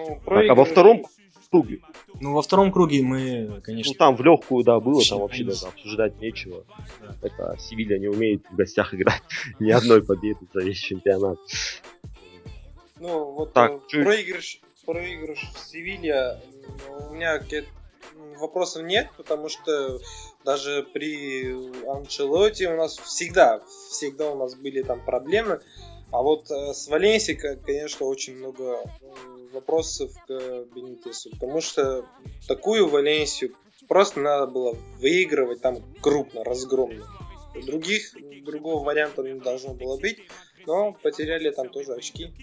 [0.07, 1.05] Ну, так, а во втором
[1.49, 1.81] круге?
[2.19, 3.93] Ну, во втором круге мы, конечно...
[3.93, 6.65] Ну, там в легкую, да, было, там вообще даже обсуждать нечего.
[6.99, 7.15] Да.
[7.21, 9.21] Это Севилья не умеет в гостях играть
[9.59, 11.37] ни одной победы за весь чемпионат.
[12.99, 16.39] Ну, вот так, э, проигрыш, проигрыш в Севилье,
[17.09, 17.39] у меня
[18.39, 19.99] вопросов нет, потому что
[20.45, 25.59] даже при Анчелоте у нас всегда, всегда у нас были там проблемы.
[26.11, 28.83] А вот э, с Валенсией, конечно, очень много
[29.53, 30.29] вопросов к
[30.75, 32.05] Бенитесу, потому что
[32.47, 33.55] такую Валенсию
[33.87, 37.05] просто надо было выигрывать там крупно, разгромно.
[37.65, 38.13] Других,
[38.43, 40.17] другого варианта не должно было быть,
[40.65, 42.33] но потеряли там тоже очки.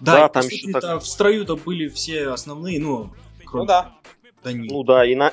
[0.00, 3.10] Да, Да, и, там ещё так- в строю-то были все основные, ну,
[3.44, 3.98] кроме Ну да.
[4.44, 4.74] Данила.
[4.74, 5.32] Ну да, и, на-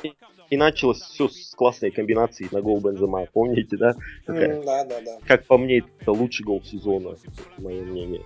[0.50, 3.26] и началось все с классной комбинации на гол Бензема.
[3.34, 3.96] Помните, да?
[4.26, 5.20] Такая, М, Да, да, да.
[5.28, 7.18] Как по мне, это лучший гол сезона,
[7.58, 8.24] мое мнение.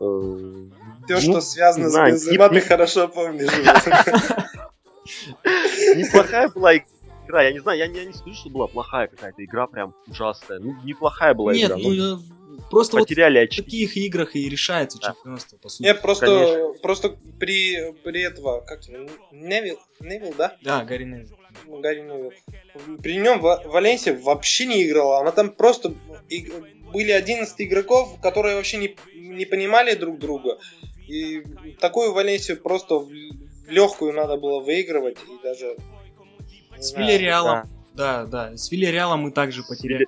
[0.00, 3.50] Все, ну, что связано не с Бензема, не- ты хорошо помнишь.
[5.96, 9.44] Неплохая была игра, я не знаю, я не, я не скажу, что была плохая какая-то
[9.44, 10.58] игра, прям ужасная.
[10.58, 11.78] Ну, неплохая была Нет, игра.
[11.78, 12.18] ну, но я-
[12.70, 13.62] просто вот потеряли в очки.
[13.62, 15.12] таких играх и решается Да.
[15.12, 15.82] чемпионство, по сути.
[15.86, 16.80] Нет, просто, Конечно.
[16.82, 20.56] просто при, при этого, как его, Невил, Невил, да?
[20.62, 21.36] Да, Гарри Невилл.
[21.66, 22.32] Ну, Гарри Невилл.
[23.02, 25.20] При нем Ва- Валенсия вообще не играла.
[25.20, 25.94] Она там просто
[26.92, 30.58] были 11 игроков, которые вообще не, не понимали друг друга.
[31.06, 31.42] И
[31.80, 33.10] такую Валенсию просто в,
[33.68, 35.18] легкую надо было выигрывать.
[35.18, 35.76] И даже...
[36.78, 37.06] С знаю.
[37.06, 40.06] Вильяреалом, да, да, с Вильяреалом мы также потеряли.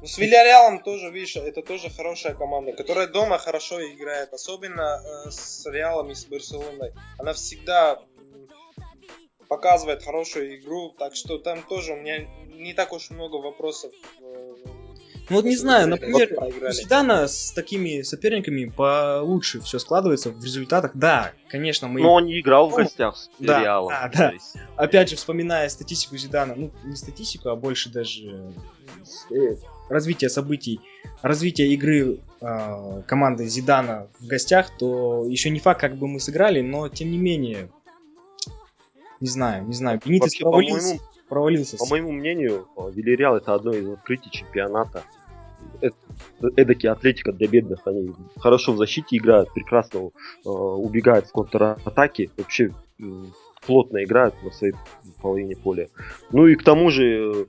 [0.00, 5.30] Ну, с Вильяреалом тоже, видишь, это тоже хорошая команда, которая дома хорошо играет, особенно э,
[5.30, 6.92] с Реалом и с Барселоной.
[7.18, 8.00] Она всегда
[9.48, 13.92] показывает хорошую игру, так что там тоже у меня не так уж много вопросов.
[15.30, 20.92] Ну вот не знаю, например, у Зидана с такими соперниками получше все складывается в результатах.
[20.94, 22.00] Да, конечно, мы...
[22.00, 23.90] Но он не играл в Ну, гостях с да, Реалом.
[23.90, 24.30] да, да.
[24.30, 28.52] есть, Опять же, вспоминая статистику Зидана, ну, не статистику, а больше даже
[29.30, 29.56] э,
[29.90, 30.80] развитие событий,
[31.20, 36.62] развитие игры э, команды Зидана в гостях, то еще не факт, как бы мы сыграли,
[36.62, 37.70] но тем не менее,
[39.20, 43.72] не знаю, не знаю, Бенитес Вообще, по провалился, по моему мнению, э, Вильяреал это одно
[43.72, 45.02] из открытий чемпионата.
[45.80, 45.96] Это
[46.56, 47.86] эдакий атлетика для бедных.
[47.86, 49.98] Они хорошо в защите играют, прекрасно
[50.44, 52.30] э, убегают в контратаке.
[52.36, 53.02] Вообще э,
[53.66, 54.74] плотно играют на своей
[55.20, 55.88] половине поля.
[56.32, 57.44] Ну и к тому же э,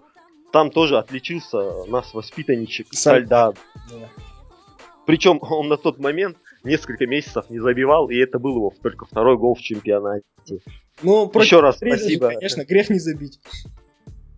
[0.51, 3.55] там тоже отличился наш воспитанничек Саль- Сальдад.
[3.89, 4.09] Да.
[5.05, 9.37] Причем он на тот момент несколько месяцев не забивал, и это был его только второй
[9.37, 10.23] гол в чемпионате.
[11.01, 12.29] Ну, против Еще раз же, спасибо.
[12.29, 13.39] конечно, грех не забить.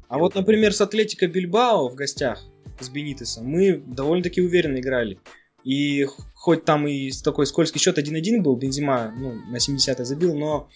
[0.07, 2.43] А вот, например, с Атлетико Бильбао в гостях
[2.79, 5.19] с Бенитесом мы довольно-таки уверенно играли.
[5.63, 10.36] И хоть там и с такой скользкий счет 1-1 был, Бензима ну, на 70-й забил,
[10.36, 10.69] но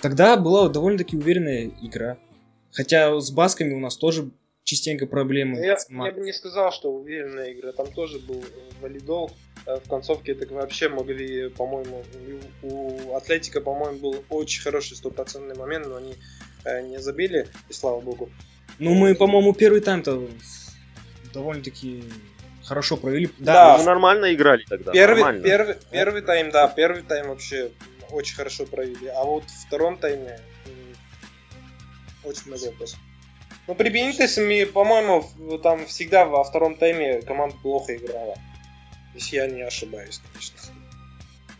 [0.00, 2.18] тогда была довольно-таки уверенная игра.
[2.72, 4.30] Хотя с басками у нас тоже
[4.64, 5.58] частенько проблемы.
[5.58, 7.72] Я, с я мат- бы не сказал, что уверенная игра.
[7.72, 9.30] Там тоже был э, валидол.
[9.66, 12.04] Э, В концовке так вообще могли, по-моему,
[12.62, 16.16] у Атлетика, по-моему, был очень хороший стопроцентный момент, но они
[16.64, 18.30] э, не забили, и слава богу.
[18.78, 20.26] Ну, мы, по-моему, первый тайм-то
[21.32, 22.04] довольно-таки
[22.64, 23.30] хорошо провели.
[23.38, 23.78] Да.
[23.78, 24.92] Мы нормально играли тогда.
[24.92, 25.42] Первый, нормально.
[25.42, 27.70] первый, первый тайм, да, первый тайм вообще
[28.10, 29.06] очень хорошо провели.
[29.08, 30.40] А вот в втором тайме
[32.24, 32.98] очень много вопросов.
[33.66, 38.36] Ну, при Бенитесе, по-моему, там всегда во втором тайме команда плохо играла.
[39.14, 40.58] Если я не ошибаюсь, конечно.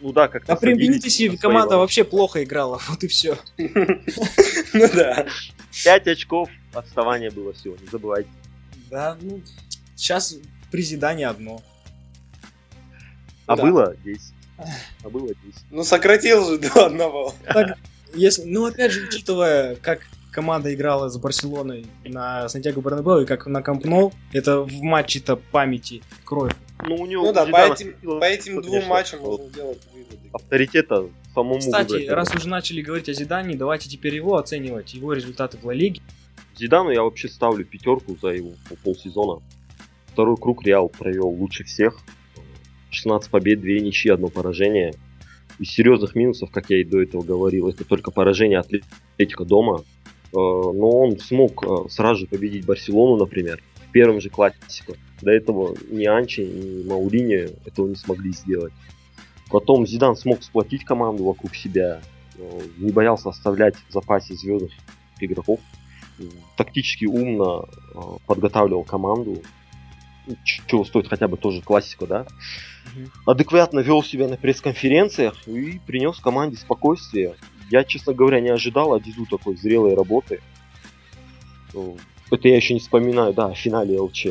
[0.01, 3.39] Ну да, как А при Бенитесе команда вообще плохо играла, вот и все.
[4.77, 5.27] Ну да.
[5.85, 8.29] 5 очков отставания было всего, не забывайте.
[8.91, 9.41] Да, ну,
[9.95, 10.37] сейчас
[10.71, 11.63] при Зидане одно.
[13.47, 14.35] А было 10.
[15.05, 15.39] А было 10.
[15.71, 17.35] Ну, сократил же до одного.
[18.15, 23.47] Если, ну, опять же, учитывая, как команда играла с Барселоной на Сантьяго Бернабеу и как
[23.47, 26.53] на Камп Ноу, это в матче-то памяти кровь.
[26.83, 29.81] Ну, у него Ну да, по этим, по этим двум конечно, матчам вот можно делать
[29.93, 30.29] выводы.
[30.33, 32.11] Авторитета самому Кстати, выбрать.
[32.11, 36.01] раз уже начали говорить о Зидане, давайте теперь его оценивать, его результаты в Ла Лиге.
[36.57, 39.43] Зидану я вообще ставлю пятерку за его полсезона.
[40.07, 41.99] Второй круг Реал провел лучше всех.
[42.91, 44.95] 16 побед, 2 ничьи, одно поражение.
[45.59, 49.79] Из серьезных минусов, как я и до этого говорил, это только поражение Атлетика дома.
[49.79, 54.95] Э, Но он смог э, сразу же победить Барселону, например, в первом же классике.
[55.25, 58.73] До этого ни Анчи, ни Маурини этого не смогли сделать.
[59.51, 62.01] Потом Зидан смог сплотить команду вокруг себя,
[62.79, 64.73] не боялся оставлять в запасе звездных
[65.21, 65.61] игроков
[66.57, 69.43] тактически умно э, подготавливал команду.
[70.45, 72.27] Чего стоит хотя бы тоже классика, да?
[73.27, 77.35] Адекватно вел себя на пресс-конференциях и принес команде спокойствие.
[77.71, 80.41] Я, честно говоря, не ожидал от Дизу такой зрелой работы.
[81.75, 81.97] Э,
[82.31, 84.27] Это я еще не вспоминаю, да, о финале ЛЧ,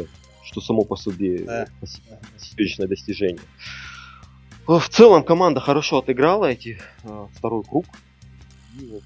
[0.45, 1.67] что само по себе Да.
[2.87, 3.41] достижение.
[4.67, 7.85] Э, В целом команда хорошо отыграла эти э, второй круг.
[8.79, 9.03] И вот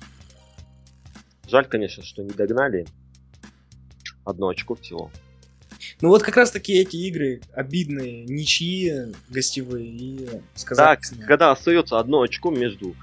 [1.50, 2.86] Жаль, конечно, что не догнали.
[4.26, 5.10] Одно очко всего.
[6.02, 11.00] Ну вот как раз таки эти игры обидные, ничьи, гостевые и Да, сказать.
[11.00, 12.96] к- когда остается одно очко между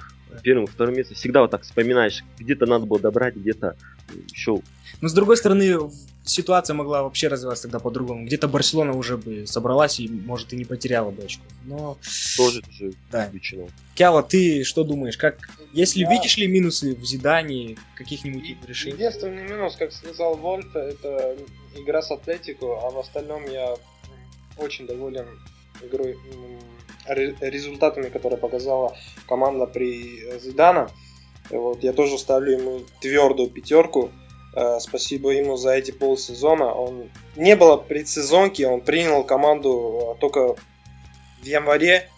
[0.43, 1.17] первым, вторым местом.
[1.17, 3.77] Всегда вот так вспоминаешь, где-то надо было добрать, где-то
[4.19, 4.61] еще
[5.01, 5.91] Но с другой стороны,
[6.25, 8.27] ситуация могла вообще развиваться тогда по-другому.
[8.27, 11.47] Где-то Барселона уже бы собралась и, может, и не потеряла бы очков.
[11.65, 11.99] Но,
[12.37, 13.27] тоже тоже да.
[13.27, 13.69] исключено.
[13.95, 15.17] Кяла, ты что думаешь?
[15.17, 15.39] Как,
[15.73, 16.11] если Да.
[16.11, 18.97] видишь ли минусы в Зидане, каких-нибудь его решений?
[18.97, 21.37] Единственный минус, как сказал Вольф, это
[21.77, 23.77] игра с Атлетико, а в остальном я
[24.57, 25.27] очень доволен
[25.83, 26.17] игрой,
[27.07, 28.97] результатами, которые показала
[29.29, 30.91] команда при э, Зидана.
[31.51, 34.11] Вот, я тоже ставлю ему твердую пятерку.
[34.55, 36.73] Э, Спасибо ему за эти полсезона.
[36.73, 42.09] Он не было предсезонки, он принял команду э, только в январе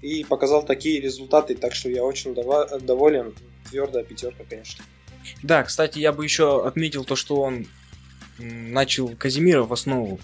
[0.00, 3.34] и показал такие результаты, так что я очень доволен.
[3.70, 4.84] Твердая пятерка, конечно.
[5.42, 7.66] Да, кстати, я бы еще отметил то, что он
[8.38, 10.18] начал Казимира в основу.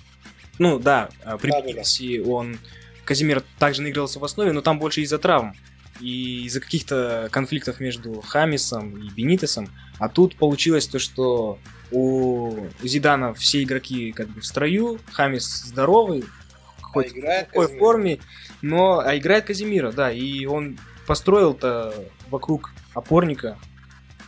[0.58, 1.72] Ну да, а, при Да-да-да.
[1.72, 2.58] Бенитесе он
[3.04, 5.54] Казимир также наигрался в основе, но там больше из-за травм
[6.00, 9.68] и из-за каких-то конфликтов между Хамисом и Бенитесом.
[9.98, 11.58] А тут получилось то, что
[11.90, 16.24] у Зидана все игроки как бы в строю, Хамис здоровый,
[16.82, 17.80] хоть А играет в такой Казимир.
[17.80, 18.18] форме,
[18.62, 21.94] но а играет Казимира, да, и он построил-то
[22.30, 23.58] вокруг опорника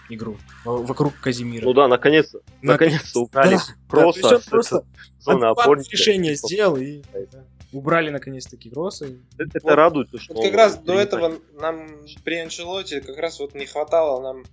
[0.09, 1.65] игру, вокруг Казимира.
[1.65, 4.85] Ну да, наконец, наконец-то убрали Да, просто, с- просто
[5.25, 5.91] адекватное опорника.
[5.93, 7.45] решение сделал и Да.
[7.73, 9.07] Убрали наконец-таки Гросса.
[9.39, 9.75] Это, это Вот.
[9.75, 11.89] радует, то, что Вот как раз до этого нам
[12.25, 14.45] при Анчелоте как раз вот не хватало нам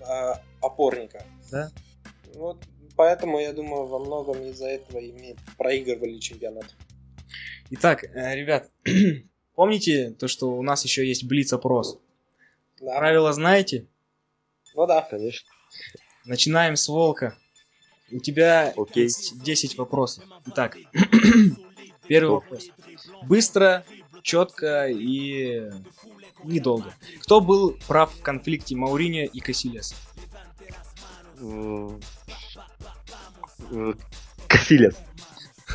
[0.00, 1.24] а, опорника.
[1.50, 1.70] Да.
[2.34, 2.58] Вот
[2.96, 6.74] поэтому я думаю во многом из-за этого и мы проигрывали чемпионат.
[7.70, 8.70] Итак, э, ребят,
[9.54, 11.98] помните то, что у нас еще есть блиц-опрос?
[12.80, 12.98] Да.
[12.98, 13.86] Правила знаете?
[14.74, 15.02] Ну да.
[15.02, 15.48] Конечно.
[16.24, 17.36] Начинаем с Волка.
[18.10, 19.04] У тебя Окей.
[19.04, 20.24] есть 10 вопросов.
[20.46, 20.76] Итак,
[22.08, 22.68] первый вопрос.
[23.22, 23.84] Быстро,
[24.22, 25.70] четко и
[26.44, 26.94] недолго.
[27.22, 29.94] Кто был прав в конфликте Мауриньо и Касильяс?
[31.40, 32.00] М,
[33.70, 33.92] э,
[34.46, 34.94] Касилес.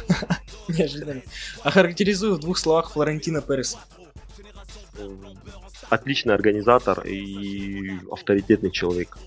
[0.68, 1.22] Неожиданно.
[1.63, 3.80] Охарактеризую в двух словах Флорентина Переса.
[4.98, 5.39] М,
[5.89, 9.18] Отличный организатор и авторитетный человек.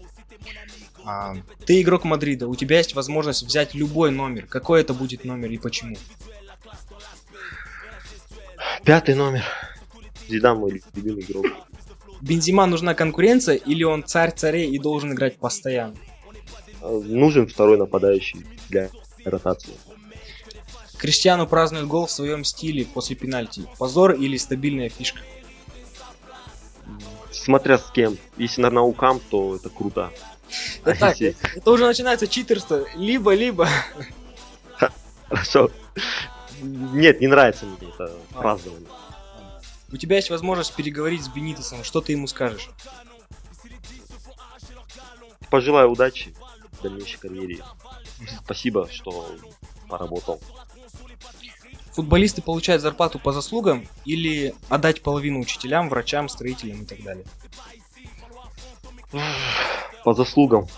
[1.05, 1.35] А,
[1.67, 4.47] ты игрок Мадрида, у тебя есть возможность взять любой номер.
[4.47, 5.97] Какой это будет номер и почему?
[8.85, 9.45] Пятый номер.
[10.29, 11.47] Зидан мой любимый игрок.
[12.21, 15.97] Бензима нужна конкуренция или он царь царей и должен играть постоянно?
[16.81, 18.91] Э, Нужен второй нападающий для
[19.25, 19.75] ротации.
[20.99, 23.67] Криштиану празднует гол в своем стиле после пенальти.
[23.79, 25.21] Позор или стабильная фишка?
[27.33, 28.17] Смотря с кем.
[28.37, 30.13] Если на наукам, то это круто.
[30.85, 32.85] Да А так, если- это уже начинается читерство.
[32.95, 33.69] Либо-либо.
[35.29, 35.71] Хорошо.
[36.63, 38.89] Нет, не нравится мне это празднование.
[39.91, 41.85] У тебя есть возможность переговорить с Бенитесом.
[41.85, 42.71] Что ты ему скажешь?
[45.51, 46.35] Пожелаю удачи
[46.73, 47.59] в дальнейшей карьере.
[48.45, 49.37] Спасибо, что
[49.89, 50.41] поработал.
[51.93, 57.27] Футболисты получают зарплату по заслугам или отдать половину учителям, врачам, строителям и так далее?
[60.05, 60.69] По заслугам.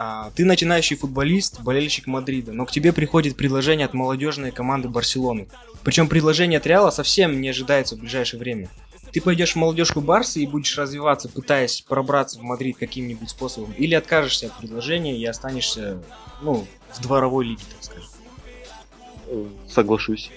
[0.00, 5.48] А, ты начинающий футболист, болельщик Мадрида, но к тебе приходит предложение от молодежной команды Барселоны.
[5.82, 8.68] Причем предложение от Реала совсем не ожидается в ближайшее время.
[9.12, 13.94] Ты пойдешь в молодежку Барса и будешь развиваться, пытаясь пробраться в Мадрид каким-нибудь способом, или
[13.94, 16.00] откажешься от предложения и останешься,
[16.42, 19.50] ну, в дворовой лиге, так скажем.
[19.68, 20.30] Соглашусь.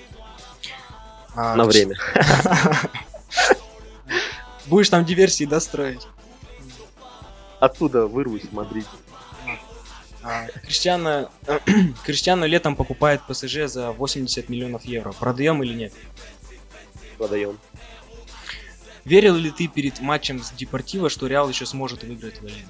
[1.35, 1.97] А, На время.
[4.65, 6.07] Будешь там диверсии достроить.
[7.59, 8.87] Оттуда вырвусь в Мадрид.
[10.23, 11.31] А, Криштиано,
[12.05, 15.11] Криштиано летом покупает ПСЖ за 80 миллионов евро.
[15.13, 15.93] Продаем или нет?
[17.17, 17.57] Продаем.
[19.03, 22.69] Верил ли ты перед матчем с Депортиво, что Реал еще сможет выиграть Ла Лигу?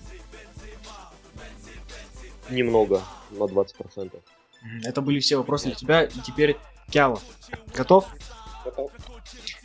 [2.49, 4.21] Немного, на 20%.
[4.61, 6.03] Мгм, Это были все вопросы для тебя.
[6.03, 6.57] И теперь
[6.89, 7.21] Кяло.
[7.73, 8.07] Готов?
[8.63, 8.91] Готов.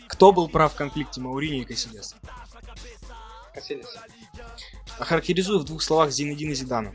[0.08, 2.14] Кто был прав в конфликте Маурини и Касильяс?
[3.52, 3.86] Касилис.
[4.98, 6.94] Охарактеризую в двух словах Зинедина Зидана.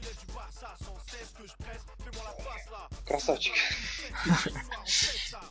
[3.12, 3.54] Красавчик.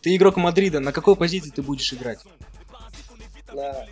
[0.01, 2.20] Ты игрок Мадрида, на какой позиции ты будешь играть?
[3.53, 3.87] На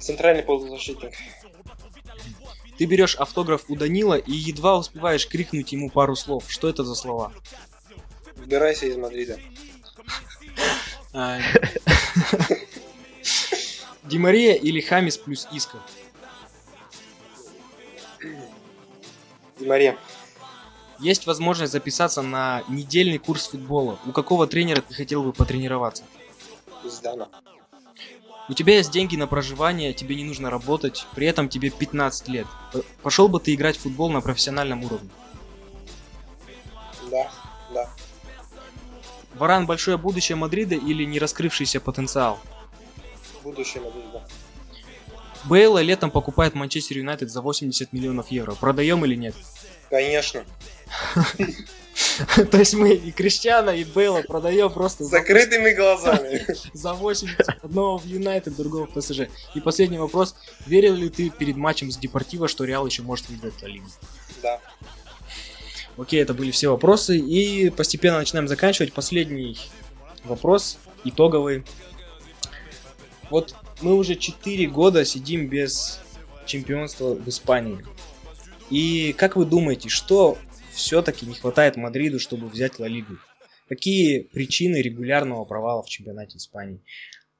[0.00, 1.12] центральный полузащитник.
[2.78, 6.44] Ты берешь автограф у Данила и едва успеваешь крикнуть ему пару слов.
[6.48, 7.34] Что это за слова?
[8.38, 9.38] Убирайся из Мадрида.
[11.12, 11.40] А,
[14.04, 15.82] Ди Мария или Хамис плюс Иска?
[19.58, 19.98] Ди Мария.
[20.98, 23.98] Есть возможность записаться на недельный курс футбола.
[24.06, 26.04] У какого тренера ты хотел бы потренироваться?
[26.84, 27.28] Здана.
[28.48, 32.46] У тебя есть деньги на проживание, тебе не нужно работать, при этом тебе 15 лет.
[33.02, 35.08] Пошел бы ты играть в футбол на профессиональном уровне.
[37.10, 37.30] Да,
[37.72, 37.90] да.
[39.34, 42.38] Варан большое будущее Мадрида или не раскрывшийся потенциал?
[43.42, 44.22] Будущее Мадрида.
[45.46, 48.54] Бейла летом покупает Манчестер Юнайтед за 80 миллионов евро.
[48.54, 49.34] Продаем или нет?
[49.90, 50.44] Конечно.
[52.50, 56.44] То есть мы и Криштиана, и Бейла продаем просто закрытыми глазами.
[56.72, 57.40] за 80.
[57.62, 59.28] Одного в Юнайтед, другого в ПСЖ.
[59.54, 60.34] И последний вопрос.
[60.66, 63.86] Верил ли ты перед матчем с Депортиво, что Реал еще может выиграть Ла Лигу?
[64.42, 64.60] Да.
[65.96, 67.18] Окей, это были все вопросы.
[67.18, 68.92] И постепенно начинаем заканчивать.
[68.92, 69.58] Последний
[70.24, 71.64] вопрос, итоговый.
[73.30, 76.00] Вот мы уже 4 года сидим без
[76.46, 77.84] чемпионства в Испании.
[78.70, 80.38] И как вы думаете, что
[80.72, 83.18] все-таки не хватает Мадриду, чтобы взять Ла Лигу?
[83.68, 86.82] Какие причины регулярного провала в чемпионате Испании?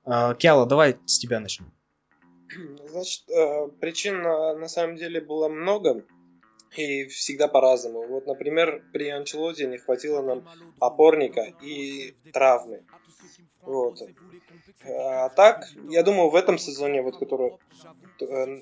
[0.05, 1.73] А, Киала, давай с тебя начнем.
[2.89, 6.05] Значит, э, причин на, на самом деле было много.
[6.77, 8.07] И всегда по-разному.
[8.09, 10.49] Вот, например, при Анчелоте не хватило нам
[10.81, 12.85] опорника и травмы.
[13.67, 13.99] Вот.
[14.87, 17.53] А так, я думаю, в этом сезоне, вот который
[18.21, 18.61] э,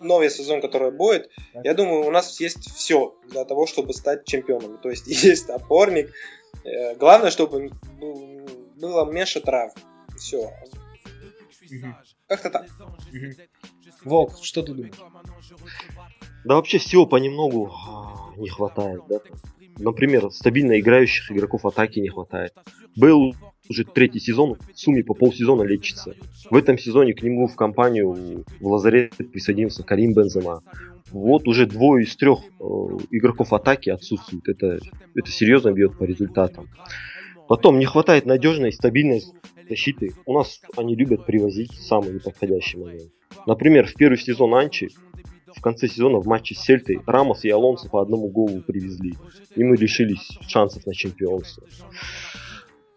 [0.00, 1.30] новый сезон, который будет,
[1.64, 4.78] я думаю, у нас есть все для того, чтобы стать чемпионом.
[4.78, 6.12] То есть есть опорник.
[6.64, 9.72] Э, Главное, чтобы был- было меньше травм.
[10.16, 10.50] Все.
[12.26, 12.66] Как-то так.
[14.04, 14.94] Волк, что ты думаешь?
[16.44, 19.20] Да вообще всего понемногу а, не хватает, да.
[19.76, 22.54] Например, стабильно играющих игроков атаки не хватает.
[22.96, 23.34] Бейл
[23.70, 26.14] уже третий сезон сумме по полсезона лечится.
[26.50, 30.60] В этом сезоне к нему в компанию в лазарет присоединился Карим Бензема.
[31.12, 32.64] Вот уже двое из трех э,
[33.10, 34.48] игроков атаки отсутствуют.
[34.48, 34.80] Это,
[35.14, 36.68] это серьезно бьет по результатам.
[37.48, 39.22] Потом не хватает надежной и стабильной
[39.68, 40.12] защиты.
[40.26, 43.10] У нас они любят привозить в самый неподходящий момент.
[43.46, 44.90] Например, в первый сезон Анчи
[45.54, 49.14] в конце сезона в матче с Сельтой Рамос и Алонсо по одному голу привезли.
[49.56, 51.64] И мы лишились шансов на чемпионство.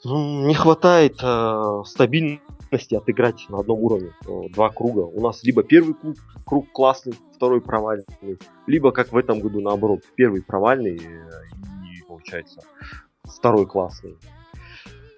[0.06, 4.12] Не хватает э, стабильности отыграть на одном уровне.
[4.28, 5.01] Э, Два круга.
[5.01, 8.06] У нас либо первый круг, круг классный, второй провальный,
[8.68, 10.01] либо как в этом году наоборот.
[10.16, 11.30] Первый провальный э,
[11.86, 12.62] и получается
[13.24, 14.18] второй классный.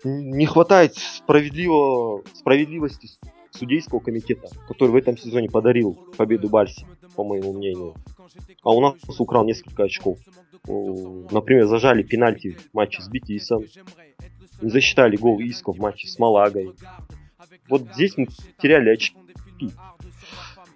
[0.04, 3.10] Не хватает справедливо, справедливости
[3.50, 7.96] судейского комитета, который в этом сезоне подарил победу Барси, по моему мнению.
[8.62, 10.20] А у нас украл несколько очков.
[10.68, 13.64] Например, зажали пенальти в матче с Бетисом.
[14.62, 16.72] Не засчитали гол Иско в матче с Малагой.
[17.70, 18.28] Вот здесь мы
[18.62, 19.16] теряли очки.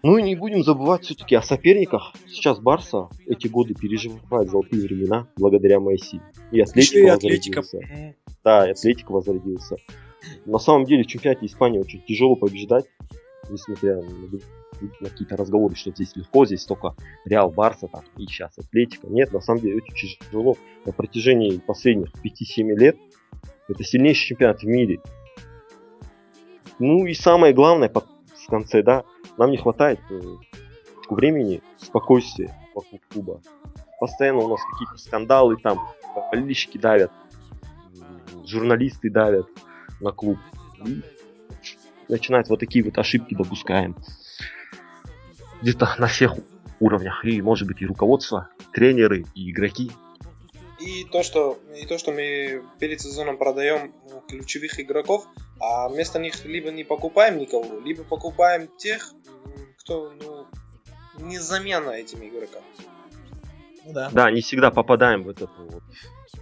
[0.01, 2.13] Ну и не будем забывать все-таки о соперниках.
[2.27, 6.21] Сейчас Барса эти годы переживает золотые времена благодаря Месси.
[6.51, 7.57] И Еще и Атлетика.
[7.57, 8.15] возродился.
[8.43, 9.75] Да, и Атлетик возродился.
[10.45, 12.85] На самом деле в чемпионате Испании очень тяжело побеждать,
[13.49, 14.03] несмотря на,
[15.01, 19.07] на какие-то разговоры, что здесь легко, здесь только Реал, Барса там, и сейчас Атлетика.
[19.07, 20.55] Нет, на самом деле очень тяжело.
[20.85, 22.97] На протяжении последних 5-7 лет
[23.69, 24.99] это сильнейший чемпионат в мире.
[26.79, 29.03] Ну и самое главное в конце, да,
[29.37, 30.19] нам не хватает э,
[31.09, 33.41] времени, спокойствия вокруг клуба.
[33.99, 35.77] Постоянно у нас какие-то скандалы там,
[36.31, 37.11] болельщики давят,
[38.45, 39.47] журналисты давят
[39.99, 40.37] на клуб.
[40.85, 41.01] И
[42.07, 43.95] начинают вот такие вот ошибки допускаем.
[45.61, 46.33] Где-то на всех
[46.79, 47.23] уровнях.
[47.25, 49.91] И может быть и руководство, тренеры, и игроки.
[50.79, 55.25] И то, что, и то, что мы перед сезоном продаем ну, ключевых игроков,
[55.59, 59.13] а вместо них либо не покупаем никого, либо покупаем тех,
[59.77, 60.47] кто ну,
[61.17, 62.63] не замена этим игрокам.
[63.85, 64.09] Ну да.
[64.13, 65.83] Да, не всегда попадаем в этот вот.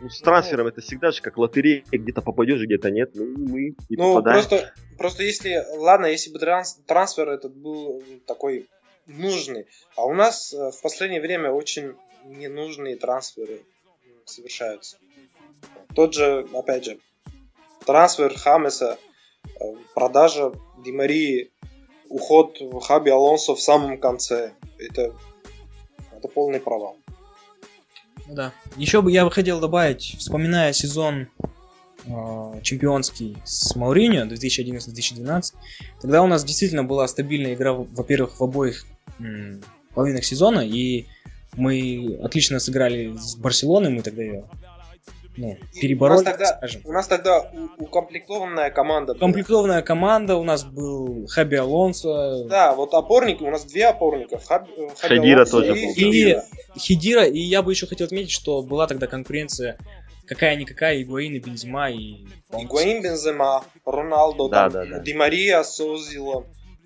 [0.02, 3.12] Ну, с трансфером это всегда же как лотерея, где-то попадешь, где-то нет.
[3.16, 3.60] Ну, и мы
[3.90, 4.36] не Ну, попадаем.
[4.48, 8.68] просто, просто если, ладно, если бы транс- трансфер этот был такой
[9.08, 9.66] нужный,
[9.96, 13.62] а у нас э, в последнее время очень ненужные трансферы
[14.30, 14.98] совершаются.
[15.96, 17.00] Тот же, опять же,
[17.86, 18.98] трансфер Хамеса,
[19.46, 19.50] э,
[19.96, 20.52] продажа
[20.84, 21.52] Ди Марии,
[22.10, 24.54] уход Хаби Алонсо в самом конце.
[24.78, 25.14] Это,
[26.16, 26.98] это полный провал.
[28.28, 28.54] Ну да.
[28.76, 31.28] Еще бы я бы хотел добавить, вспоминая сезон
[32.06, 35.54] э, чемпионский с Мауриньо 2011-2012,
[36.02, 38.86] тогда у нас действительно была стабильная игра, в- во-первых, в обоих
[39.20, 39.64] м,
[39.96, 41.08] половинах сезона, и
[41.58, 44.46] мы отлично сыграли с Барселоной, мы тогда ее
[45.38, 46.82] ну, перебороли, у нас тогда, скажем.
[46.86, 49.14] У нас тогда у- укомплектованная команда.
[49.14, 49.20] была.
[49.20, 54.38] Комплектованная команда, у нас был Хаби Алонсо, Да, вот опорник, у нас две опорника.
[54.38, 55.94] Хаб- э, Хаби Хадира Алонсо тоже и был.
[55.96, 56.80] И.
[56.80, 59.78] Хидира, и я бы еще хотел отметить, что была тогда конкуренция
[60.26, 62.26] какая-никакая Игуаин и Бензима и...
[62.52, 65.00] Игуаин, Бензема, Роналдо, Да, там, да, да.
[65.00, 66.46] Ди Мария с Озилом.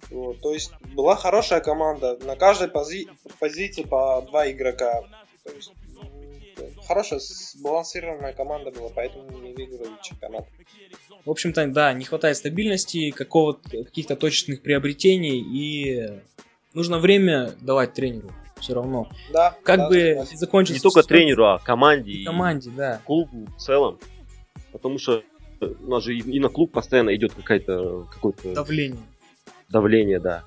[0.10, 2.18] Вот, то есть была хорошая команда.
[2.26, 3.08] На каждой пози-
[3.40, 5.04] позиции по два игрока.
[5.44, 5.72] То есть,
[6.88, 10.46] хорошая, сбалансированная команда была, поэтому не выиграли чемпионат.
[11.26, 16.20] В общем-то, да, не хватает стабильности, какого-то, каких-то точечных приобретений, и
[16.74, 19.10] нужно время давать тренеру все равно.
[19.34, 20.38] Да, Как да, бы согласен.
[20.38, 20.80] закончился...
[20.80, 23.02] Не только тренеру, а команде и Команде, да.
[23.06, 24.00] клубу в целом.
[24.72, 25.24] Потому что
[25.60, 29.02] у нас же и и на клуб постоянно идет какая-то какое-то Давление.
[29.72, 30.44] Давление, да.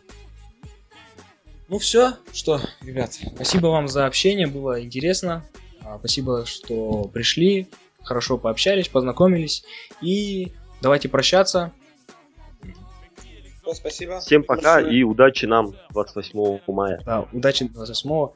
[1.68, 5.44] Ну все, что, ребят, спасибо вам за общение, было интересно.
[5.82, 7.68] А, Спасибо, что пришли,
[8.02, 9.64] хорошо пообщались, познакомились.
[10.00, 11.72] И давайте прощаться.
[13.72, 14.20] Спасибо.
[14.20, 14.98] Всем пока Большое.
[14.98, 17.00] и удачи нам 28 мая.
[17.04, 18.28] Да, удачи 28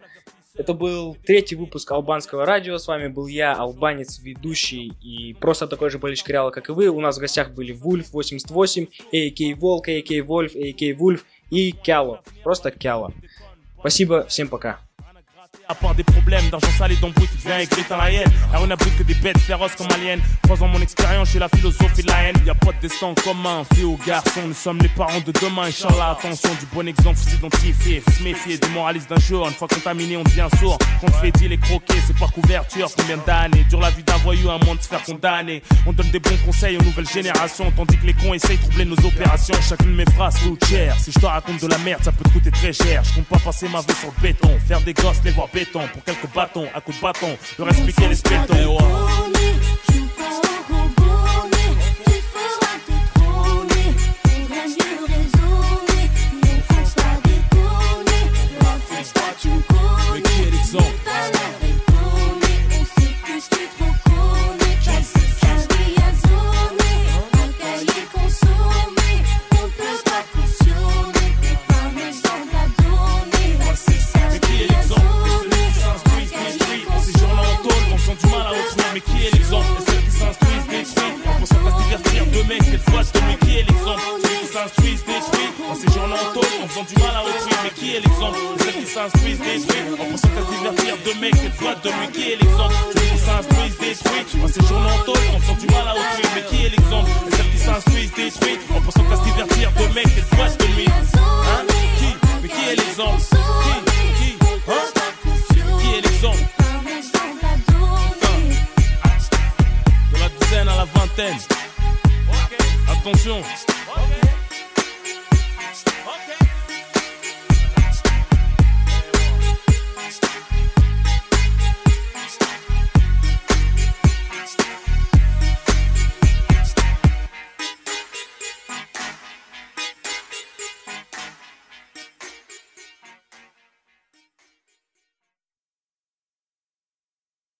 [0.58, 2.78] Это был третий выпуск Албанского радио.
[2.78, 6.88] С вами был я, албанец, ведущий и просто такой же болельщик Реала, как и вы.
[6.88, 12.22] У нас в гостях были Вульф 88, AK Волк, AK Вольф, AK Вульф и Кяло.
[12.42, 13.12] Просто Кяло.
[13.78, 14.80] Спасибо, всем пока.
[15.66, 18.30] À part des problèmes d'argent salé d'embrouille qui vient écrire dans la haine.
[18.50, 20.18] Alors on abrite que des bêtes féroces comme aliens.
[20.42, 22.36] Croisant mon expérience, j'ai la philosophie de la haine.
[22.46, 24.40] Y a pas de destin commun, fille ou garçon.
[24.46, 25.64] Nous sommes les parents de demain.
[25.64, 28.00] Inch'Allah, attention, du bon exemple, faut s'identifier.
[28.00, 29.46] Faut se méfier des moralistes d'un jour.
[29.46, 30.78] Une fois contaminé, on devient sourd.
[31.00, 32.88] Qu'on te fait dire les croquer, c'est par couverture.
[32.96, 35.62] Combien d'années dure la vie d'un voyou, un monde de se faire condamner.
[35.86, 37.70] On donne des bons conseils aux nouvelles générations.
[37.72, 39.54] Tandis que les cons essayent de troubler nos opérations.
[39.68, 40.96] Chacune de mes phrases coûte cher.
[40.98, 43.02] Si je te raconte de la merde, ça peut te coûter très cher.
[43.04, 44.58] Je compte pas passer ma vie sur le béton.
[44.66, 45.82] Faire des gosses, les voir béton.
[45.92, 47.36] Pour quelques bâtons, à coups de bâton.
[47.58, 48.78] Le reste, piquer les spétons.